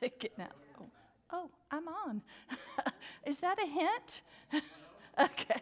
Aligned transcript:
Getting 0.00 0.40
out. 0.40 0.56
Oh, 0.80 0.86
oh, 1.30 1.50
I'm 1.70 1.86
on. 1.88 2.22
Is 3.26 3.38
that 3.38 3.58
a 3.62 3.66
hint? 3.66 4.22
okay. 5.20 5.60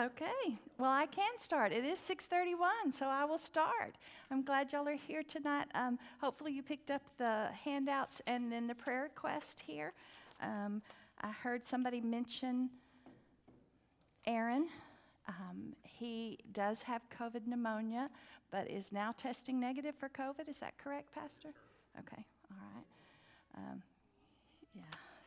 Okay. 0.00 0.58
Well, 0.78 0.90
I 0.90 1.06
can 1.06 1.38
start. 1.38 1.72
It 1.72 1.84
is 1.84 1.98
6:31, 1.98 2.92
so 2.92 3.06
I 3.06 3.24
will 3.24 3.38
start. 3.38 3.96
I'm 4.30 4.42
glad 4.42 4.72
y'all 4.72 4.86
are 4.88 4.94
here 4.94 5.22
tonight. 5.22 5.66
Um, 5.74 5.98
hopefully, 6.20 6.52
you 6.52 6.62
picked 6.62 6.90
up 6.90 7.02
the 7.16 7.48
handouts 7.64 8.20
and 8.26 8.52
then 8.52 8.66
the 8.66 8.74
prayer 8.74 9.02
request 9.02 9.60
here. 9.66 9.92
Um, 10.42 10.82
I 11.22 11.30
heard 11.30 11.64
somebody 11.64 12.00
mention 12.00 12.70
Aaron. 14.26 14.68
Um, 15.28 15.74
he 15.82 16.38
does 16.52 16.82
have 16.82 17.02
COVID 17.10 17.46
pneumonia, 17.46 18.10
but 18.50 18.70
is 18.70 18.92
now 18.92 19.12
testing 19.16 19.58
negative 19.58 19.94
for 19.98 20.08
COVID. 20.08 20.48
Is 20.48 20.58
that 20.60 20.78
correct, 20.78 21.12
Pastor? 21.12 21.48
Okay. 21.98 22.24
All 22.50 22.56
right. 22.74 22.84
Um, 23.56 23.82
yeah. 24.74 24.82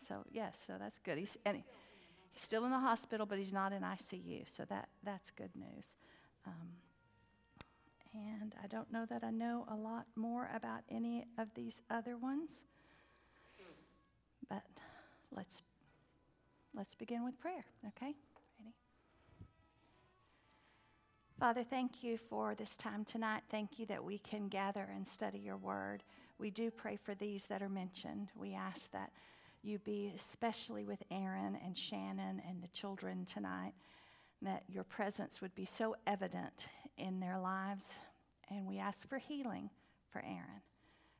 So 0.07 0.23
yes. 0.31 0.63
So 0.65 0.73
that's 0.79 0.99
good. 0.99 1.17
He's 1.17 1.37
and 1.45 1.57
he- 1.57 1.63
he's 2.31 2.41
still 2.41 2.63
in 2.65 2.71
the 2.71 2.79
hospital, 2.79 3.25
but 3.25 3.37
he's 3.37 3.51
not 3.53 3.73
in 3.73 3.81
ICU. 3.83 4.45
So 4.55 4.63
that 4.65 4.89
that's 5.03 5.31
good 5.31 5.53
news. 5.55 5.85
Um, 6.45 6.69
and 8.13 8.55
I 8.63 8.67
don't 8.67 8.91
know 8.91 9.05
that 9.05 9.23
I 9.23 9.31
know 9.31 9.65
a 9.67 9.75
lot 9.75 10.05
more 10.15 10.49
about 10.55 10.81
any 10.89 11.25
of 11.37 11.53
these 11.55 11.81
other 11.89 12.17
ones. 12.17 12.63
But 14.49 14.63
let's 15.35 15.61
let's 16.73 16.95
begin 16.95 17.23
with 17.23 17.39
prayer. 17.39 17.65
Okay. 17.89 18.15
Father, 21.39 21.63
thank 21.63 22.03
you 22.03 22.17
for 22.17 22.53
this 22.53 22.75
time 22.75 23.05
tonight. 23.05 23.43
Thank 23.49 23.79
you 23.79 23.85
that 23.85 24.03
we 24.03 24.17
can 24.17 24.49
gather 24.49 24.89
and 24.93 25.07
study 25.07 25.39
your 25.39 25.55
word. 25.55 26.03
We 26.37 26.51
do 26.51 26.69
pray 26.69 26.97
for 26.97 27.15
these 27.15 27.47
that 27.47 27.61
are 27.61 27.69
mentioned. 27.69 28.27
We 28.35 28.55
ask 28.55 28.91
that 28.91 29.13
you 29.63 29.79
be 29.79 30.11
especially 30.13 30.83
with 30.83 31.01
Aaron 31.09 31.57
and 31.63 31.77
Shannon 31.77 32.41
and 32.45 32.61
the 32.61 32.67
children 32.67 33.23
tonight, 33.23 33.71
that 34.41 34.63
your 34.67 34.83
presence 34.83 35.39
would 35.39 35.55
be 35.55 35.63
so 35.63 35.95
evident 36.05 36.67
in 36.97 37.21
their 37.21 37.39
lives. 37.39 37.97
And 38.49 38.67
we 38.67 38.77
ask 38.77 39.07
for 39.07 39.17
healing 39.17 39.69
for 40.11 40.21
Aaron. 40.21 40.61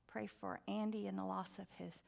Pray 0.05 0.27
for 0.27 0.59
Andy 0.67 1.07
and 1.07 1.17
the 1.17 1.23
loss 1.23 1.59
of 1.59 1.67
his 1.77 2.03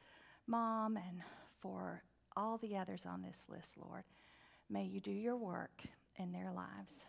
mom 0.46 0.98
and 0.98 1.22
for 1.62 2.02
all 2.36 2.58
the 2.58 2.76
others 2.76 3.06
on 3.06 3.22
this 3.22 3.46
list, 3.48 3.78
Lord. 3.78 4.04
May 4.68 4.84
you 4.84 5.00
do 5.00 5.10
your 5.10 5.36
work 5.36 5.80
in 6.16 6.32
their 6.32 6.52
lives. 6.52 7.06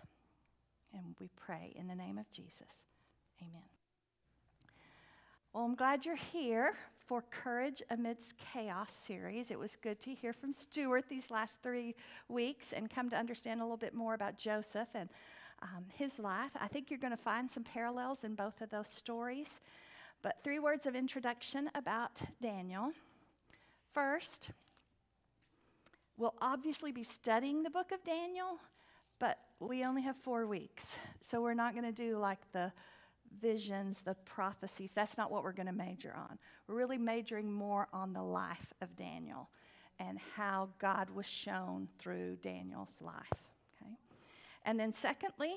And 0.93 1.15
we 1.19 1.29
pray 1.35 1.73
in 1.75 1.87
the 1.87 1.95
name 1.95 2.17
of 2.17 2.29
Jesus. 2.31 2.85
Amen. 3.41 3.63
Well, 5.53 5.65
I'm 5.65 5.75
glad 5.75 6.05
you're 6.05 6.15
here 6.15 6.75
for 7.05 7.23
Courage 7.29 7.83
Amidst 7.89 8.35
Chaos 8.37 8.91
series. 8.93 9.51
It 9.51 9.59
was 9.59 9.75
good 9.75 9.99
to 10.01 10.13
hear 10.13 10.33
from 10.33 10.53
Stuart 10.53 11.05
these 11.09 11.29
last 11.29 11.61
three 11.61 11.95
weeks 12.27 12.73
and 12.73 12.89
come 12.89 13.09
to 13.09 13.15
understand 13.15 13.59
a 13.59 13.63
little 13.63 13.77
bit 13.77 13.93
more 13.93 14.13
about 14.13 14.37
Joseph 14.37 14.87
and 14.95 15.09
um, 15.61 15.85
his 15.95 16.19
life. 16.19 16.51
I 16.59 16.67
think 16.67 16.89
you're 16.89 16.99
going 16.99 17.11
to 17.11 17.17
find 17.17 17.49
some 17.49 17.63
parallels 17.63 18.23
in 18.23 18.35
both 18.35 18.61
of 18.61 18.69
those 18.69 18.87
stories. 18.87 19.59
But 20.21 20.37
three 20.43 20.59
words 20.59 20.85
of 20.85 20.95
introduction 20.95 21.69
about 21.75 22.21
Daniel. 22.41 22.91
First, 23.93 24.49
we'll 26.17 26.35
obviously 26.41 26.91
be 26.91 27.03
studying 27.03 27.61
the 27.61 27.69
book 27.69 27.91
of 27.91 28.03
Daniel, 28.03 28.57
but 29.23 29.39
we 29.61 29.85
only 29.85 30.01
have 30.01 30.17
four 30.17 30.45
weeks. 30.47 30.97
So 31.21 31.41
we're 31.41 31.53
not 31.53 31.73
going 31.73 31.85
to 31.85 31.93
do 31.93 32.17
like 32.17 32.39
the 32.51 32.73
visions, 33.41 34.01
the 34.01 34.15
prophecies. 34.25 34.91
That's 34.91 35.17
not 35.17 35.31
what 35.31 35.43
we're 35.43 35.53
going 35.53 35.67
to 35.67 35.71
major 35.71 36.13
on. 36.13 36.37
We're 36.67 36.75
really 36.75 36.97
majoring 36.97 37.49
more 37.49 37.87
on 37.93 38.11
the 38.11 38.21
life 38.21 38.73
of 38.81 38.97
Daniel 38.97 39.47
and 39.97 40.19
how 40.35 40.67
God 40.77 41.09
was 41.09 41.25
shown 41.25 41.87
through 41.99 42.35
Daniel's 42.41 42.97
life. 42.99 43.45
Okay? 43.81 43.93
And 44.65 44.77
then, 44.77 44.91
secondly, 44.91 45.55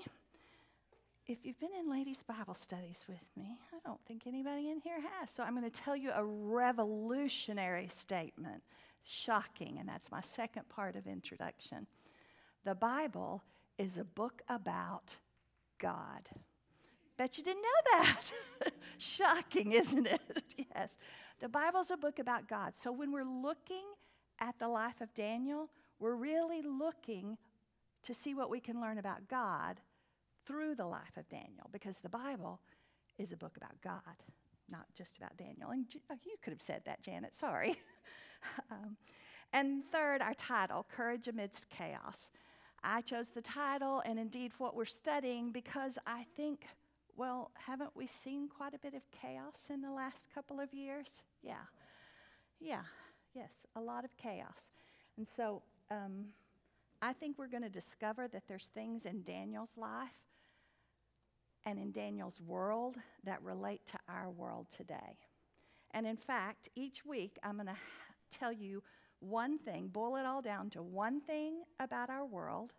if 1.26 1.38
you've 1.42 1.58
been 1.58 1.74
in 1.76 1.90
ladies' 1.90 2.22
Bible 2.22 2.54
studies 2.54 3.04
with 3.08 3.26
me, 3.36 3.58
I 3.74 3.78
don't 3.84 4.00
think 4.06 4.28
anybody 4.28 4.70
in 4.70 4.78
here 4.78 5.00
has. 5.18 5.28
So 5.28 5.42
I'm 5.42 5.58
going 5.58 5.68
to 5.68 5.82
tell 5.82 5.96
you 5.96 6.12
a 6.14 6.24
revolutionary 6.24 7.88
statement. 7.88 8.62
Shocking, 9.04 9.78
and 9.80 9.88
that's 9.88 10.12
my 10.12 10.20
second 10.20 10.68
part 10.68 10.94
of 10.94 11.08
introduction. 11.08 11.88
The 12.64 12.76
Bible 12.76 13.42
is 13.78 13.98
a 13.98 14.04
book 14.04 14.42
about 14.48 15.16
God. 15.78 16.28
Bet 17.16 17.38
you 17.38 17.44
didn't 17.44 17.62
know 17.62 17.98
that. 17.98 18.30
Shocking, 18.98 19.72
isn't 19.72 20.06
it? 20.06 20.20
yes. 20.74 20.96
The 21.40 21.48
Bible's 21.48 21.90
a 21.90 21.96
book 21.96 22.18
about 22.18 22.48
God. 22.48 22.74
So 22.82 22.92
when 22.92 23.12
we're 23.12 23.24
looking 23.24 23.84
at 24.38 24.58
the 24.58 24.68
life 24.68 25.00
of 25.00 25.14
Daniel, 25.14 25.70
we're 25.98 26.14
really 26.14 26.62
looking 26.62 27.38
to 28.04 28.14
see 28.14 28.34
what 28.34 28.50
we 28.50 28.60
can 28.60 28.80
learn 28.80 28.98
about 28.98 29.28
God 29.28 29.80
through 30.46 30.74
the 30.74 30.86
life 30.86 31.16
of 31.16 31.28
Daniel 31.28 31.68
because 31.72 31.98
the 31.98 32.08
Bible 32.08 32.60
is 33.18 33.32
a 33.32 33.36
book 33.36 33.56
about 33.56 33.80
God, 33.82 34.22
not 34.70 34.86
just 34.94 35.16
about 35.16 35.36
Daniel. 35.36 35.70
And 35.70 35.86
oh, 36.10 36.16
you 36.24 36.36
could 36.42 36.52
have 36.52 36.62
said 36.62 36.82
that, 36.84 37.02
Janet, 37.02 37.34
sorry. 37.34 37.76
um, 38.70 38.96
and 39.52 39.82
third, 39.90 40.20
our 40.20 40.34
title, 40.34 40.86
Courage 40.88 41.28
Amidst 41.28 41.68
Chaos. 41.70 42.30
I 42.86 43.00
chose 43.00 43.26
the 43.34 43.42
title 43.42 44.00
and 44.06 44.16
indeed 44.16 44.52
what 44.58 44.76
we're 44.76 44.84
studying 44.84 45.50
because 45.50 45.98
I 46.06 46.24
think, 46.36 46.66
well, 47.16 47.50
haven't 47.54 47.90
we 47.96 48.06
seen 48.06 48.48
quite 48.48 48.74
a 48.74 48.78
bit 48.78 48.94
of 48.94 49.02
chaos 49.10 49.70
in 49.72 49.82
the 49.82 49.90
last 49.90 50.32
couple 50.32 50.60
of 50.60 50.72
years? 50.72 51.22
Yeah. 51.42 51.66
Yeah, 52.60 52.82
yes, 53.34 53.50
a 53.74 53.80
lot 53.80 54.04
of 54.04 54.16
chaos. 54.16 54.70
And 55.16 55.26
so 55.26 55.62
um, 55.90 56.26
I 57.02 57.12
think 57.12 57.38
we're 57.38 57.48
going 57.48 57.64
to 57.64 57.68
discover 57.68 58.28
that 58.28 58.44
there's 58.46 58.66
things 58.66 59.04
in 59.04 59.24
Daniel's 59.24 59.76
life 59.76 60.08
and 61.64 61.80
in 61.80 61.90
Daniel's 61.90 62.40
world 62.40 62.96
that 63.24 63.42
relate 63.42 63.84
to 63.86 63.98
our 64.08 64.30
world 64.30 64.68
today. 64.70 65.18
And 65.90 66.06
in 66.06 66.16
fact, 66.16 66.68
each 66.76 67.04
week 67.04 67.36
I'm 67.42 67.56
going 67.56 67.66
to 67.66 67.76
tell 68.30 68.52
you 68.52 68.84
one 69.20 69.58
thing, 69.58 69.88
boil 69.88 70.16
it 70.16 70.26
all 70.26 70.42
down 70.42 70.70
to 70.70 70.82
one 70.82 71.20
thing 71.20 71.62
about 71.80 72.10
our 72.10 72.24
world, 72.24 72.72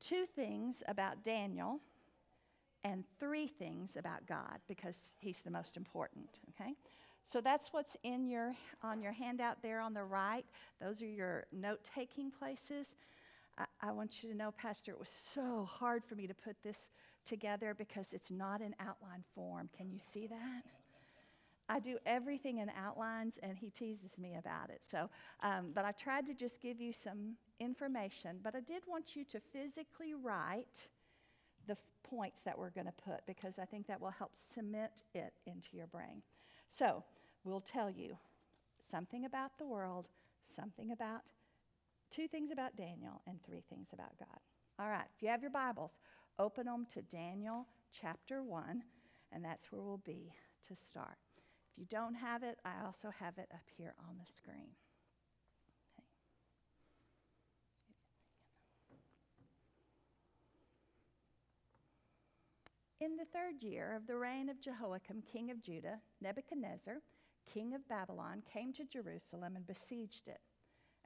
two 0.00 0.26
things 0.26 0.82
about 0.88 1.22
Daniel, 1.22 1.80
and 2.84 3.04
three 3.20 3.46
things 3.46 3.96
about 3.96 4.26
God 4.26 4.58
because 4.66 4.96
he's 5.18 5.38
the 5.38 5.50
most 5.50 5.76
important, 5.76 6.38
okay? 6.50 6.74
So 7.30 7.40
that's 7.40 7.72
what's 7.72 7.96
in 8.02 8.26
your 8.26 8.54
on 8.82 9.00
your 9.00 9.12
handout 9.12 9.62
there 9.62 9.80
on 9.80 9.94
the 9.94 10.02
right. 10.02 10.44
Those 10.80 11.00
are 11.00 11.06
your 11.06 11.44
note-taking 11.52 12.32
places. 12.32 12.96
I, 13.56 13.66
I 13.80 13.92
want 13.92 14.22
you 14.22 14.30
to 14.30 14.36
know, 14.36 14.50
Pastor, 14.50 14.90
it 14.90 14.98
was 14.98 15.10
so 15.34 15.68
hard 15.70 16.04
for 16.04 16.16
me 16.16 16.26
to 16.26 16.34
put 16.34 16.56
this 16.64 16.88
together 17.24 17.74
because 17.78 18.12
it's 18.12 18.30
not 18.30 18.60
in 18.60 18.74
outline 18.80 19.22
form. 19.34 19.70
Can 19.76 19.90
you 19.90 20.00
see 20.00 20.26
that? 20.26 20.64
I 21.72 21.78
do 21.78 21.96
everything 22.04 22.58
in 22.58 22.70
outlines, 22.70 23.38
and 23.42 23.56
he 23.56 23.70
teases 23.70 24.18
me 24.18 24.36
about 24.38 24.68
it. 24.68 24.82
So, 24.90 25.08
um, 25.42 25.70
but 25.74 25.86
I 25.86 25.92
tried 25.92 26.26
to 26.26 26.34
just 26.34 26.60
give 26.60 26.82
you 26.82 26.92
some 26.92 27.36
information. 27.60 28.40
But 28.42 28.54
I 28.54 28.60
did 28.60 28.82
want 28.86 29.16
you 29.16 29.24
to 29.24 29.40
physically 29.40 30.12
write 30.12 30.88
the 31.66 31.72
f- 31.72 31.78
points 32.02 32.42
that 32.42 32.58
we're 32.58 32.68
going 32.68 32.88
to 32.88 32.92
put 32.92 33.24
because 33.26 33.58
I 33.58 33.64
think 33.64 33.86
that 33.86 33.98
will 33.98 34.10
help 34.10 34.32
cement 34.54 35.04
it 35.14 35.32
into 35.46 35.68
your 35.74 35.86
brain. 35.86 36.20
So, 36.68 37.04
we'll 37.42 37.62
tell 37.62 37.88
you 37.88 38.18
something 38.90 39.24
about 39.24 39.56
the 39.56 39.64
world, 39.64 40.08
something 40.54 40.92
about 40.92 41.22
two 42.10 42.28
things 42.28 42.50
about 42.50 42.76
Daniel, 42.76 43.22
and 43.26 43.42
three 43.42 43.62
things 43.70 43.88
about 43.94 44.18
God. 44.18 44.38
All 44.78 44.90
right, 44.90 45.06
if 45.16 45.22
you 45.22 45.30
have 45.30 45.40
your 45.40 45.50
Bibles, 45.50 45.92
open 46.38 46.66
them 46.66 46.86
to 46.92 47.00
Daniel 47.00 47.66
chapter 47.98 48.42
1, 48.42 48.82
and 49.32 49.42
that's 49.42 49.72
where 49.72 49.80
we'll 49.80 50.02
be 50.04 50.34
to 50.68 50.76
start. 50.76 51.16
If 51.72 51.78
you 51.78 51.86
don't 51.88 52.14
have 52.14 52.42
it, 52.42 52.58
I 52.64 52.84
also 52.84 53.10
have 53.18 53.38
it 53.38 53.48
up 53.52 53.64
here 53.76 53.94
on 54.08 54.16
the 54.18 54.26
screen. 54.36 54.76
Okay. 55.98 56.06
In 63.00 63.16
the 63.16 63.24
third 63.24 63.62
year 63.62 63.94
of 63.96 64.06
the 64.06 64.16
reign 64.16 64.50
of 64.50 64.60
Jehoiakim, 64.60 65.22
king 65.32 65.50
of 65.50 65.62
Judah, 65.62 66.00
Nebuchadnezzar, 66.20 66.98
king 67.52 67.74
of 67.74 67.88
Babylon, 67.88 68.42
came 68.52 68.72
to 68.74 68.84
Jerusalem 68.84 69.56
and 69.56 69.66
besieged 69.66 70.28
it. 70.28 70.40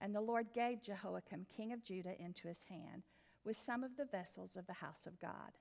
And 0.00 0.14
the 0.14 0.20
Lord 0.20 0.48
gave 0.52 0.82
Jehoiakim, 0.82 1.46
king 1.56 1.72
of 1.72 1.84
Judah, 1.84 2.20
into 2.20 2.48
his 2.48 2.64
hand 2.68 3.04
with 3.44 3.56
some 3.64 3.84
of 3.84 3.96
the 3.96 4.04
vessels 4.04 4.56
of 4.56 4.66
the 4.66 4.74
house 4.74 5.06
of 5.06 5.20
God. 5.20 5.52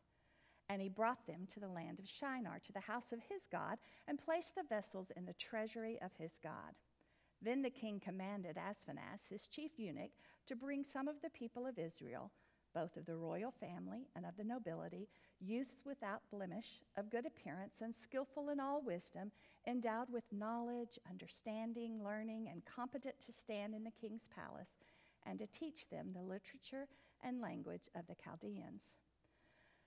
And 0.70 0.82
he 0.82 0.90
brought 0.90 1.28
them 1.28 1.48
to 1.54 1.60
the 1.60 1.68
land 1.68 2.00
of 2.00 2.08
Shinar, 2.08 2.60
to 2.60 2.74
the 2.74 2.80
house 2.80 3.12
of 3.12 3.20
his 3.30 3.48
God, 3.52 3.78
and 4.08 4.18
placed 4.18 4.56
the 4.56 4.64
vessels 4.68 5.12
in 5.16 5.26
the 5.26 5.34
treasury 5.34 6.00
of 6.02 6.12
his 6.18 6.40
God. 6.42 6.74
Then 7.42 7.62
the 7.62 7.70
king 7.70 8.00
commanded 8.00 8.58
Ashpenaz, 8.58 9.28
his 9.30 9.48
chief 9.48 9.72
eunuch, 9.78 10.12
to 10.48 10.56
bring 10.56 10.84
some 10.84 11.08
of 11.08 11.22
the 11.22 11.30
people 11.30 11.68
of 11.68 11.78
Israel, 11.78 12.32
both 12.74 12.98
of 12.98 13.06
the 13.06 13.16
royal 13.16 13.52
family 13.52 14.08
and 14.16 14.26
of 14.26 14.36
the 14.38 14.44
nobility, 14.44 15.08
youths 15.40 15.86
without 15.86 16.22
blemish, 16.32 16.82
of 16.98 17.12
good 17.12 17.26
appearance, 17.26 17.82
and 17.82 17.96
skillful 17.96 18.50
in 18.50 18.60
all 18.60 18.82
wisdom, 18.82 19.32
endowed 19.68 20.10
with 20.10 20.24
knowledge, 20.32 21.00
understanding, 21.10 22.04
learning, 22.04 22.50
and 22.52 22.66
competent 22.66 23.16
to 23.26 23.32
stand 23.32 23.76
in 23.76 23.84
the 23.84 23.92
king's 23.92 24.28
palace, 24.36 24.76
and 25.26 25.40
to 25.40 25.48
teach 25.48 25.90
them 25.90 26.12
the 26.14 26.22
literature 26.22 26.88
and 27.24 27.42
language 27.42 27.88
of 27.96 28.06
the 28.08 28.16
Chaldeans. 28.16 28.82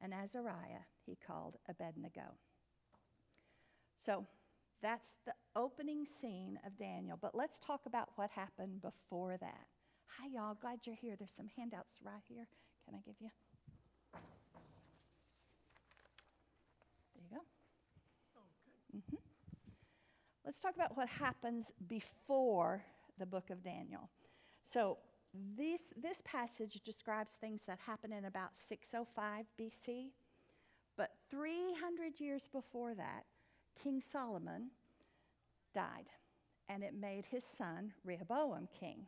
and 0.00 0.12
Azariah 0.14 0.84
he 1.04 1.16
called 1.26 1.56
Abednego. 1.68 2.34
So 4.04 4.26
that's 4.82 5.16
the 5.26 5.34
opening 5.54 6.06
scene 6.20 6.58
of 6.66 6.78
Daniel. 6.78 7.18
But 7.20 7.34
let's 7.34 7.58
talk 7.58 7.82
about 7.86 8.10
what 8.16 8.30
happened 8.30 8.80
before 8.80 9.36
that. 9.38 9.66
Hi, 10.18 10.28
y'all. 10.32 10.54
Glad 10.54 10.80
you're 10.84 10.96
here. 10.96 11.16
There's 11.18 11.34
some 11.36 11.48
handouts 11.56 11.96
right 12.02 12.22
here. 12.28 12.46
Can 12.84 12.94
I 12.94 13.00
give 13.04 13.16
you? 13.20 13.30
There 17.14 17.22
you 17.22 17.36
go. 17.36 17.42
Mm-hmm. 18.96 19.16
Let's 20.44 20.60
talk 20.60 20.74
about 20.74 20.96
what 20.96 21.08
happens 21.08 21.66
before 21.86 22.82
the 23.18 23.26
book 23.26 23.50
of 23.50 23.62
Daniel. 23.62 24.08
So, 24.72 24.98
this, 25.34 25.80
this 26.00 26.22
passage 26.24 26.80
describes 26.84 27.32
things 27.32 27.62
that 27.66 27.78
happen 27.86 28.12
in 28.12 28.24
about 28.24 28.50
605 28.68 29.46
BC, 29.58 30.10
but 30.96 31.10
300 31.30 32.18
years 32.18 32.48
before 32.52 32.94
that, 32.94 33.24
King 33.82 34.02
Solomon 34.12 34.70
died, 35.74 36.06
and 36.68 36.82
it 36.82 36.94
made 36.94 37.26
his 37.26 37.44
son 37.56 37.92
Rehoboam 38.04 38.68
king. 38.78 39.06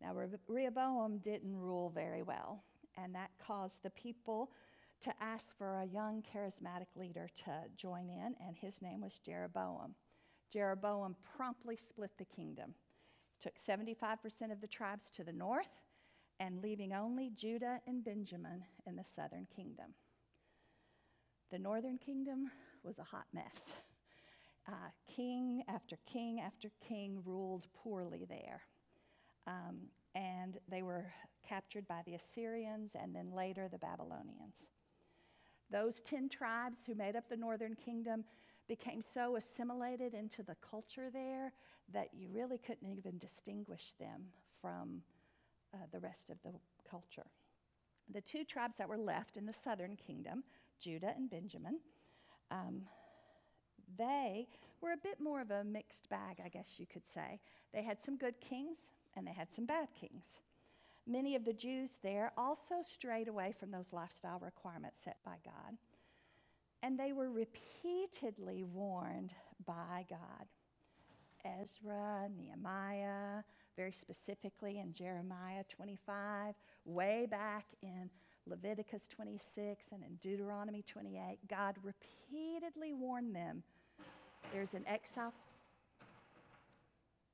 Now, 0.00 0.14
Rehoboam 0.48 1.18
didn't 1.18 1.54
rule 1.54 1.90
very 1.90 2.22
well, 2.22 2.64
and 2.96 3.14
that 3.14 3.30
caused 3.38 3.82
the 3.82 3.90
people 3.90 4.50
to 5.02 5.12
ask 5.20 5.56
for 5.56 5.80
a 5.80 5.86
young 5.86 6.22
charismatic 6.22 6.96
leader 6.96 7.28
to 7.44 7.52
join 7.76 8.08
in, 8.08 8.34
and 8.46 8.56
his 8.56 8.80
name 8.82 9.02
was 9.02 9.18
Jeroboam. 9.18 9.94
Jeroboam 10.50 11.16
promptly 11.36 11.76
split 11.76 12.10
the 12.18 12.24
kingdom, 12.24 12.74
took 13.42 13.54
75% 13.58 14.52
of 14.52 14.60
the 14.60 14.66
tribes 14.66 15.10
to 15.10 15.24
the 15.24 15.32
north, 15.32 15.70
and 16.38 16.62
leaving 16.62 16.94
only 16.94 17.30
Judah 17.36 17.80
and 17.86 18.04
Benjamin 18.04 18.64
in 18.86 18.96
the 18.96 19.04
southern 19.14 19.46
kingdom. 19.54 19.94
The 21.50 21.58
northern 21.58 21.98
kingdom 21.98 22.50
was 22.82 22.98
a 22.98 23.04
hot 23.04 23.26
mess. 23.32 23.74
Uh, 24.68 24.90
king 25.14 25.62
after 25.68 25.96
king 26.10 26.40
after 26.40 26.70
king 26.86 27.22
ruled 27.24 27.66
poorly 27.74 28.24
there. 28.28 28.62
Um, 29.46 29.88
and 30.14 30.58
they 30.68 30.82
were 30.82 31.12
captured 31.46 31.86
by 31.88 32.02
the 32.06 32.14
Assyrians 32.14 32.92
and 32.94 33.14
then 33.14 33.32
later 33.34 33.68
the 33.68 33.78
Babylonians. 33.78 34.68
Those 35.70 36.00
10 36.00 36.28
tribes 36.28 36.80
who 36.86 36.94
made 36.94 37.16
up 37.16 37.28
the 37.28 37.36
northern 37.36 37.74
kingdom 37.74 38.24
became 38.70 39.02
so 39.02 39.34
assimilated 39.34 40.14
into 40.14 40.44
the 40.44 40.54
culture 40.70 41.10
there 41.12 41.52
that 41.92 42.06
you 42.14 42.28
really 42.32 42.56
couldn't 42.56 42.88
even 42.88 43.18
distinguish 43.18 43.94
them 43.98 44.22
from 44.60 45.02
uh, 45.74 45.78
the 45.90 45.98
rest 45.98 46.30
of 46.30 46.36
the 46.44 46.52
culture. 46.88 47.26
The 48.14 48.20
two 48.20 48.44
tribes 48.44 48.76
that 48.78 48.88
were 48.88 48.96
left 48.96 49.36
in 49.36 49.44
the 49.44 49.52
southern 49.52 49.96
kingdom, 49.96 50.44
Judah 50.80 51.12
and 51.16 51.28
Benjamin, 51.28 51.80
um, 52.52 52.82
they 53.98 54.46
were 54.80 54.92
a 54.92 54.96
bit 54.96 55.20
more 55.20 55.40
of 55.40 55.50
a 55.50 55.64
mixed 55.64 56.08
bag, 56.08 56.40
I 56.44 56.48
guess 56.48 56.78
you 56.78 56.86
could 56.86 57.06
say. 57.12 57.40
They 57.74 57.82
had 57.82 58.00
some 58.00 58.16
good 58.16 58.40
kings 58.40 58.76
and 59.16 59.26
they 59.26 59.32
had 59.32 59.48
some 59.52 59.66
bad 59.66 59.88
kings. 60.00 60.26
Many 61.08 61.34
of 61.34 61.44
the 61.44 61.52
Jews 61.52 61.90
there 62.04 62.30
also 62.38 62.76
strayed 62.88 63.26
away 63.26 63.52
from 63.58 63.72
those 63.72 63.92
lifestyle 63.92 64.38
requirements 64.38 65.00
set 65.04 65.16
by 65.24 65.38
God. 65.44 65.76
And 66.82 66.98
they 66.98 67.12
were 67.12 67.30
repeatedly 67.30 68.64
warned 68.64 69.34
by 69.66 70.06
God. 70.08 70.46
Ezra, 71.44 72.28
Nehemiah, 72.36 73.42
very 73.76 73.92
specifically 73.92 74.78
in 74.78 74.92
Jeremiah 74.92 75.64
25, 75.68 76.54
way 76.84 77.26
back 77.30 77.64
in 77.82 78.10
Leviticus 78.46 79.06
26 79.08 79.86
and 79.92 80.02
in 80.02 80.16
Deuteronomy 80.16 80.82
28, 80.86 81.38
God 81.48 81.76
repeatedly 81.82 82.92
warned 82.92 83.34
them 83.34 83.62
there's 84.52 84.74
an 84.74 84.84
exile 84.86 85.32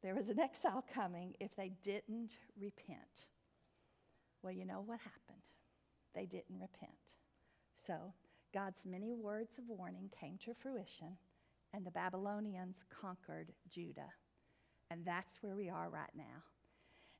there 0.02 0.14
was 0.14 0.28
an 0.28 0.38
exile 0.38 0.84
coming 0.94 1.34
if 1.40 1.56
they 1.56 1.72
didn't 1.82 2.36
repent. 2.60 3.26
Well, 4.40 4.52
you 4.52 4.64
know 4.64 4.82
what 4.86 5.00
happened? 5.00 5.42
They 6.14 6.26
didn't 6.26 6.60
repent. 6.60 6.92
So, 7.86 8.12
God's 8.56 8.86
many 8.86 9.14
words 9.14 9.58
of 9.58 9.68
warning 9.68 10.08
came 10.18 10.38
to 10.46 10.54
fruition, 10.54 11.18
and 11.74 11.84
the 11.84 11.90
Babylonians 11.90 12.86
conquered 12.88 13.52
Judah. 13.68 14.14
And 14.90 15.04
that's 15.04 15.42
where 15.42 15.54
we 15.54 15.68
are 15.68 15.90
right 15.90 16.14
now. 16.16 16.42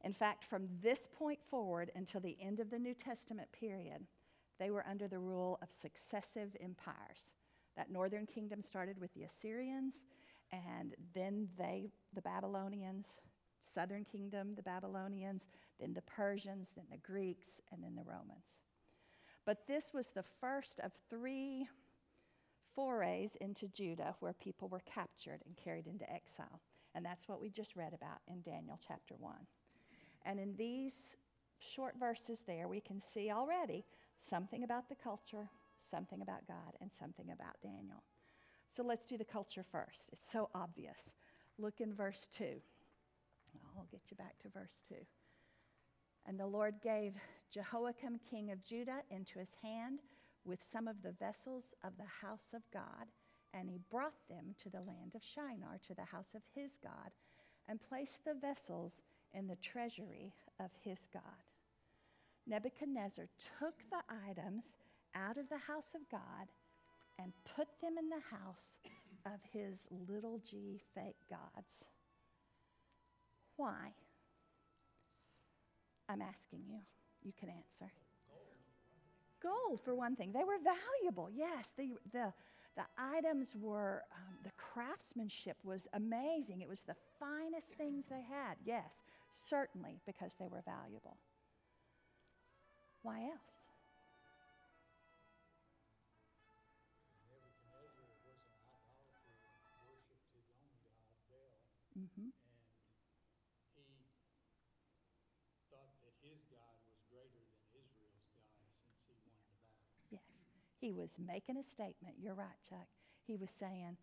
In 0.02 0.14
fact, 0.14 0.45
from 0.45 0.66
this 0.83 1.07
point 1.19 1.40
forward 1.50 1.90
until 1.95 2.23
the 2.23 2.38
end 2.40 2.59
of 2.59 2.71
the 2.71 2.78
New 2.78 2.95
Testament 2.95 3.49
period, 3.52 4.07
they 4.59 4.71
were 4.71 4.87
under 4.88 5.09
the 5.09 5.19
rule 5.19 5.59
of 5.61 5.69
successive 5.71 6.57
empires. 6.59 7.35
That 7.76 7.90
northern 7.90 8.25
kingdom 8.25 8.62
started 8.62 8.99
with 8.99 9.12
the 9.12 9.25
Assyrians, 9.25 9.93
and 10.50 10.95
then 11.14 11.49
they, 11.59 11.90
the 12.14 12.23
Babylonians, 12.23 13.19
southern 13.75 14.07
kingdom, 14.07 14.55
the 14.57 14.62
Babylonians, 14.62 15.50
then 15.78 15.93
the 15.93 16.00
Persians, 16.00 16.69
then 16.75 16.87
the 16.90 16.97
Greeks, 16.97 17.61
and 17.71 17.85
then 17.85 17.95
the 17.95 18.11
Romans. 18.11 18.65
But 19.47 19.67
this 19.69 19.93
was 19.95 20.09
the 20.09 20.25
first 20.41 20.81
of 20.81 20.93
three 21.09 21.69
forays 22.75 23.37
into 23.41 23.69
Judah 23.69 24.17
where 24.21 24.35
people 24.35 24.69
were 24.69 24.83
captured 24.93 25.41
and 25.47 25.57
carried 25.57 25.87
into 25.87 26.05
exile. 26.12 26.61
And 26.95 27.05
that's 27.05 27.29
what 27.29 27.41
we 27.41 27.49
just 27.49 27.76
read 27.76 27.95
about 27.95 28.19
in 28.29 28.43
Daniel 28.43 28.79
chapter 28.87 29.15
1. 29.19 29.35
And 30.26 30.41
in 30.41 30.57
these 30.57 31.17
short 31.59 31.95
verses 31.99 32.41
there, 32.47 32.69
we 32.69 32.81
can 32.81 33.00
see 33.15 33.31
already 33.31 33.85
something 34.19 34.65
about 34.65 34.88
the 34.88 34.97
culture, 34.97 35.49
something 35.91 36.21
about 36.21 36.47
God, 36.49 36.75
and 36.81 36.91
something 36.93 37.31
about 37.31 37.61
Daniel. 37.62 38.03
So 38.75 38.83
let's 38.83 39.07
do 39.07 39.17
the 39.17 39.25
culture 39.25 39.65
first. 39.71 40.11
It's 40.12 40.26
so 40.31 40.50
obvious. 40.55 41.12
Look 41.59 41.81
in 41.81 41.95
verse 41.95 42.29
2. 42.33 42.45
I'll 43.76 43.87
get 43.91 44.03
you 44.11 44.17
back 44.17 44.38
to 44.41 44.49
verse 44.49 44.83
2. 44.88 44.97
And 46.26 46.38
the 46.38 46.47
Lord 46.47 46.75
gave 46.83 47.15
Jehoiakim, 47.53 48.21
king 48.29 48.50
of 48.50 48.65
Judah, 48.65 49.03
into 49.11 49.38
his 49.38 49.55
hand 49.62 50.00
with 50.45 50.62
some 50.62 50.88
of 50.88 51.03
the 51.03 51.12
vessels 51.12 51.75
of 51.85 51.93
the 51.97 52.26
house 52.26 52.55
of 52.55 52.62
God, 52.73 53.07
and 53.55 53.69
he 53.69 53.79
brought 53.91 54.29
them 54.29 54.55
to 54.62 54.71
the 54.71 54.81
land 54.81 55.15
of 55.15 55.23
Shinar, 55.23 55.79
to 55.87 55.95
the 55.95 56.05
house 56.05 56.35
of 56.35 56.43
his 56.55 56.79
God, 56.83 57.11
and 57.69 57.81
placed 57.88 58.25
the 58.25 58.35
vessels 58.35 59.00
in 59.33 59.47
the 59.47 59.57
treasury 59.57 60.33
of 60.61 60.71
his 60.83 61.09
God. 61.12 61.23
Nebuchadnezzar 62.47 63.26
took 63.59 63.75
the 63.91 64.03
items 64.29 64.76
out 65.15 65.37
of 65.37 65.49
the 65.49 65.59
house 65.59 65.95
of 65.95 66.09
God 66.11 66.49
and 67.19 67.33
put 67.57 67.69
them 67.81 67.95
in 67.99 68.09
the 68.09 68.37
house 68.37 68.76
of 69.25 69.41
his 69.53 69.85
little 70.09 70.38
g 70.38 70.81
fake 70.95 71.17
gods. 71.29 71.85
Why? 73.57 73.95
I'm 76.09 76.23
asking 76.23 76.61
you. 76.69 76.81
You 77.26 77.33
can 77.38 77.49
answer. 77.49 77.92
Gold, 79.42 79.80
for 79.85 79.97
one 79.97 80.14
thing. 80.14 80.30
They 80.33 80.45
were 80.45 80.59
valuable, 80.62 81.28
yes. 81.35 81.73
The, 81.76 81.97
the, 82.12 82.33
the 82.76 82.85
items 82.97 83.49
were, 83.61 84.04
um, 84.14 84.37
the 84.45 84.52
craftsmanship 84.56 85.56
was 85.64 85.88
amazing. 85.92 86.61
It 86.62 86.68
was 86.68 86.83
the 86.87 86.95
finest 87.18 87.75
things 87.76 88.04
they 88.09 88.23
had, 88.23 88.54
yes, 88.64 89.02
certainly 89.50 89.99
because 90.06 90.30
they 90.38 90.47
were 90.47 90.62
valuable. 90.64 91.16
Why 93.02 93.23
else? 93.23 93.56
Mm-hmm. 101.99 102.28
And 102.28 102.33
he 110.12 110.65
He 110.80 110.92
was 110.92 111.11
making 111.18 111.56
a 111.56 111.64
statement. 111.64 112.16
You're 112.21 112.35
right, 112.35 112.61
Chuck. 112.68 112.87
He 113.26 113.37
was 113.37 113.50
saying, 113.50 113.97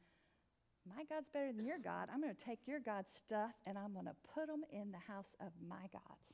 My 0.88 1.03
God's 1.10 1.30
better 1.30 1.53
than 1.53 1.65
your 1.65 1.80
God. 1.80 2.10
I'm 2.12 2.22
going 2.22 2.36
to 2.36 2.46
take 2.46 2.68
your 2.68 2.80
God's 2.80 3.12
stuff 3.12 3.53
and 3.65 3.77
I'm 3.77 3.94
going 3.94 4.06
to 4.06 4.15
put 4.34 4.48
them 4.48 4.63
in 4.72 4.92
the 4.92 5.12
house 5.12 5.36
of 5.39 5.51
my 5.68 5.88
gods. 5.92 6.34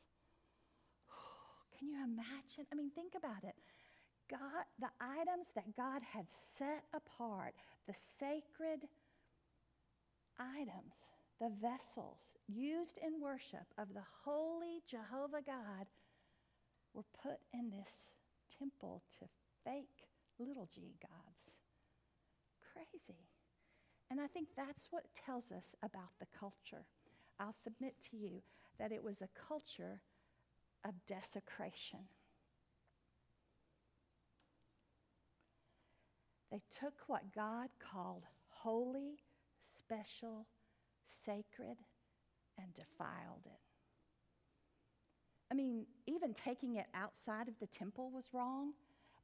Can 1.78 1.90
you 1.90 1.98
imagine? 2.04 2.66
I 2.72 2.76
mean, 2.76 2.92
think 2.96 3.14
about 3.16 3.44
it. 3.44 3.56
God, 4.30 4.66
the 4.80 4.94
items 5.02 5.48
that 5.56 5.76
God 5.76 6.02
had 6.04 6.26
set 6.58 6.84
apart, 6.94 7.56
the 7.88 7.96
sacred 8.20 8.88
items, 10.40 10.94
the 11.42 11.52
vessels 11.62 12.32
used 12.48 13.00
in 13.02 13.22
worship 13.22 13.66
of 13.78 13.94
the 13.94 14.06
holy 14.24 14.82
Jehovah 14.88 15.42
God, 15.46 15.88
were 16.94 17.06
put 17.22 17.40
in 17.54 17.70
this 17.70 18.14
temple 18.58 19.04
to 19.20 19.26
fake 19.64 19.99
little 20.40 20.68
g 20.74 20.96
gods. 21.02 21.52
Crazy. 22.74 23.20
And 24.12 24.20
I 24.20 24.28
think 24.28 24.50
that's 24.56 24.88
what 24.90 25.04
tells 25.26 25.52
us 25.52 25.76
about 25.84 26.18
the 26.20 26.28
culture. 26.38 26.86
I'll 27.40 27.54
submit 27.54 27.96
to 28.10 28.18
you 28.18 28.42
that 28.80 28.92
it 28.92 29.04
was 29.04 29.22
a 29.22 29.30
culture 29.48 30.02
of 30.86 30.94
desecration. 31.08 32.00
They 36.52 36.62
took 36.72 36.94
what 37.08 37.34
God 37.34 37.70
called 37.80 38.24
holy, 38.50 39.20
special, 39.78 40.48
sacred, 41.26 41.78
and 42.58 42.74
defiled 42.74 43.46
it. 43.46 43.60
I 45.52 45.56
mean, 45.56 45.86
even 46.08 46.34
taking 46.34 46.76
it 46.76 46.88
outside 46.94 47.48
of 47.48 47.60
the 47.60 47.68
temple 47.68 48.12
was 48.12 48.26
wrong, 48.34 48.74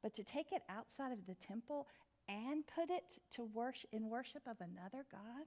but 0.06 0.14
to 0.14 0.22
take 0.22 0.52
it 0.52 0.62
outside 0.68 1.10
of 1.10 1.26
the 1.26 1.34
temple 1.34 1.88
and 2.28 2.62
put 2.68 2.90
it 2.90 3.18
to 3.34 3.42
worship 3.42 3.90
in 3.92 4.08
worship 4.08 4.42
of 4.46 4.56
another 4.60 5.04
God, 5.10 5.46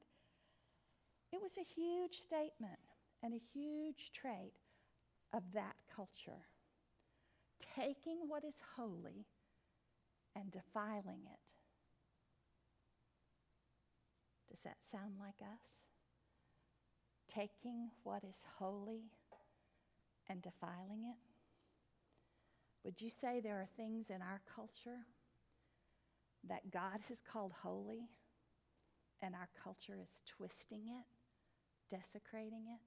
it 1.31 1.41
was 1.41 1.53
a 1.57 1.63
huge 1.63 2.17
statement 2.17 2.77
and 3.23 3.33
a 3.33 3.39
huge 3.53 4.11
trait 4.13 4.51
of 5.33 5.43
that 5.53 5.75
culture. 5.95 6.43
Taking 7.73 8.27
what 8.27 8.43
is 8.43 8.55
holy 8.75 9.27
and 10.35 10.51
defiling 10.51 11.21
it. 11.23 11.39
Does 14.51 14.59
that 14.63 14.75
sound 14.91 15.13
like 15.21 15.41
us? 15.41 15.77
Taking 17.33 17.91
what 18.03 18.25
is 18.25 18.43
holy 18.57 19.03
and 20.27 20.41
defiling 20.41 21.05
it? 21.05 21.28
Would 22.83 23.01
you 23.01 23.09
say 23.09 23.39
there 23.39 23.59
are 23.59 23.67
things 23.77 24.09
in 24.09 24.21
our 24.21 24.41
culture 24.55 25.05
that 26.47 26.71
God 26.71 26.99
has 27.09 27.21
called 27.21 27.51
holy 27.61 28.09
and 29.21 29.35
our 29.35 29.49
culture 29.61 29.97
is 30.01 30.21
twisting 30.25 30.87
it, 30.87 31.95
desecrating 31.95 32.67
it, 32.67 32.79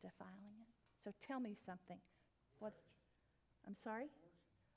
defiling 0.00 0.58
it? 0.60 0.68
So 1.04 1.12
tell 1.26 1.38
me 1.40 1.56
something. 1.64 1.98
What? 2.58 2.72
I'm 3.66 3.76
sorry? 3.76 4.06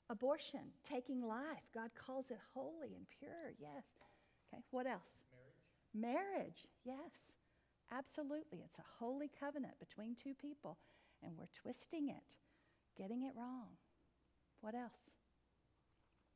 Abortion, 0.08 0.60
taking 0.88 1.22
life. 1.26 1.66
God 1.74 1.90
calls 1.94 2.30
it 2.30 2.38
holy 2.54 2.94
and 2.94 3.06
pure. 3.18 3.54
Yes. 3.58 3.84
Okay. 4.52 4.62
What 4.70 4.86
else? 4.86 5.02
Marriage. 5.94 6.22
Marriage. 6.22 6.66
Yes. 6.84 7.38
Absolutely. 7.90 8.62
It's 8.64 8.78
a 8.78 9.04
holy 9.04 9.30
covenant 9.38 9.74
between 9.78 10.14
two 10.14 10.34
people, 10.34 10.78
and 11.22 11.32
we're 11.36 11.50
twisting 11.54 12.08
it, 12.08 12.36
getting 12.96 13.22
it 13.24 13.32
wrong. 13.36 13.68
What 14.62 14.74
else? 14.74 15.10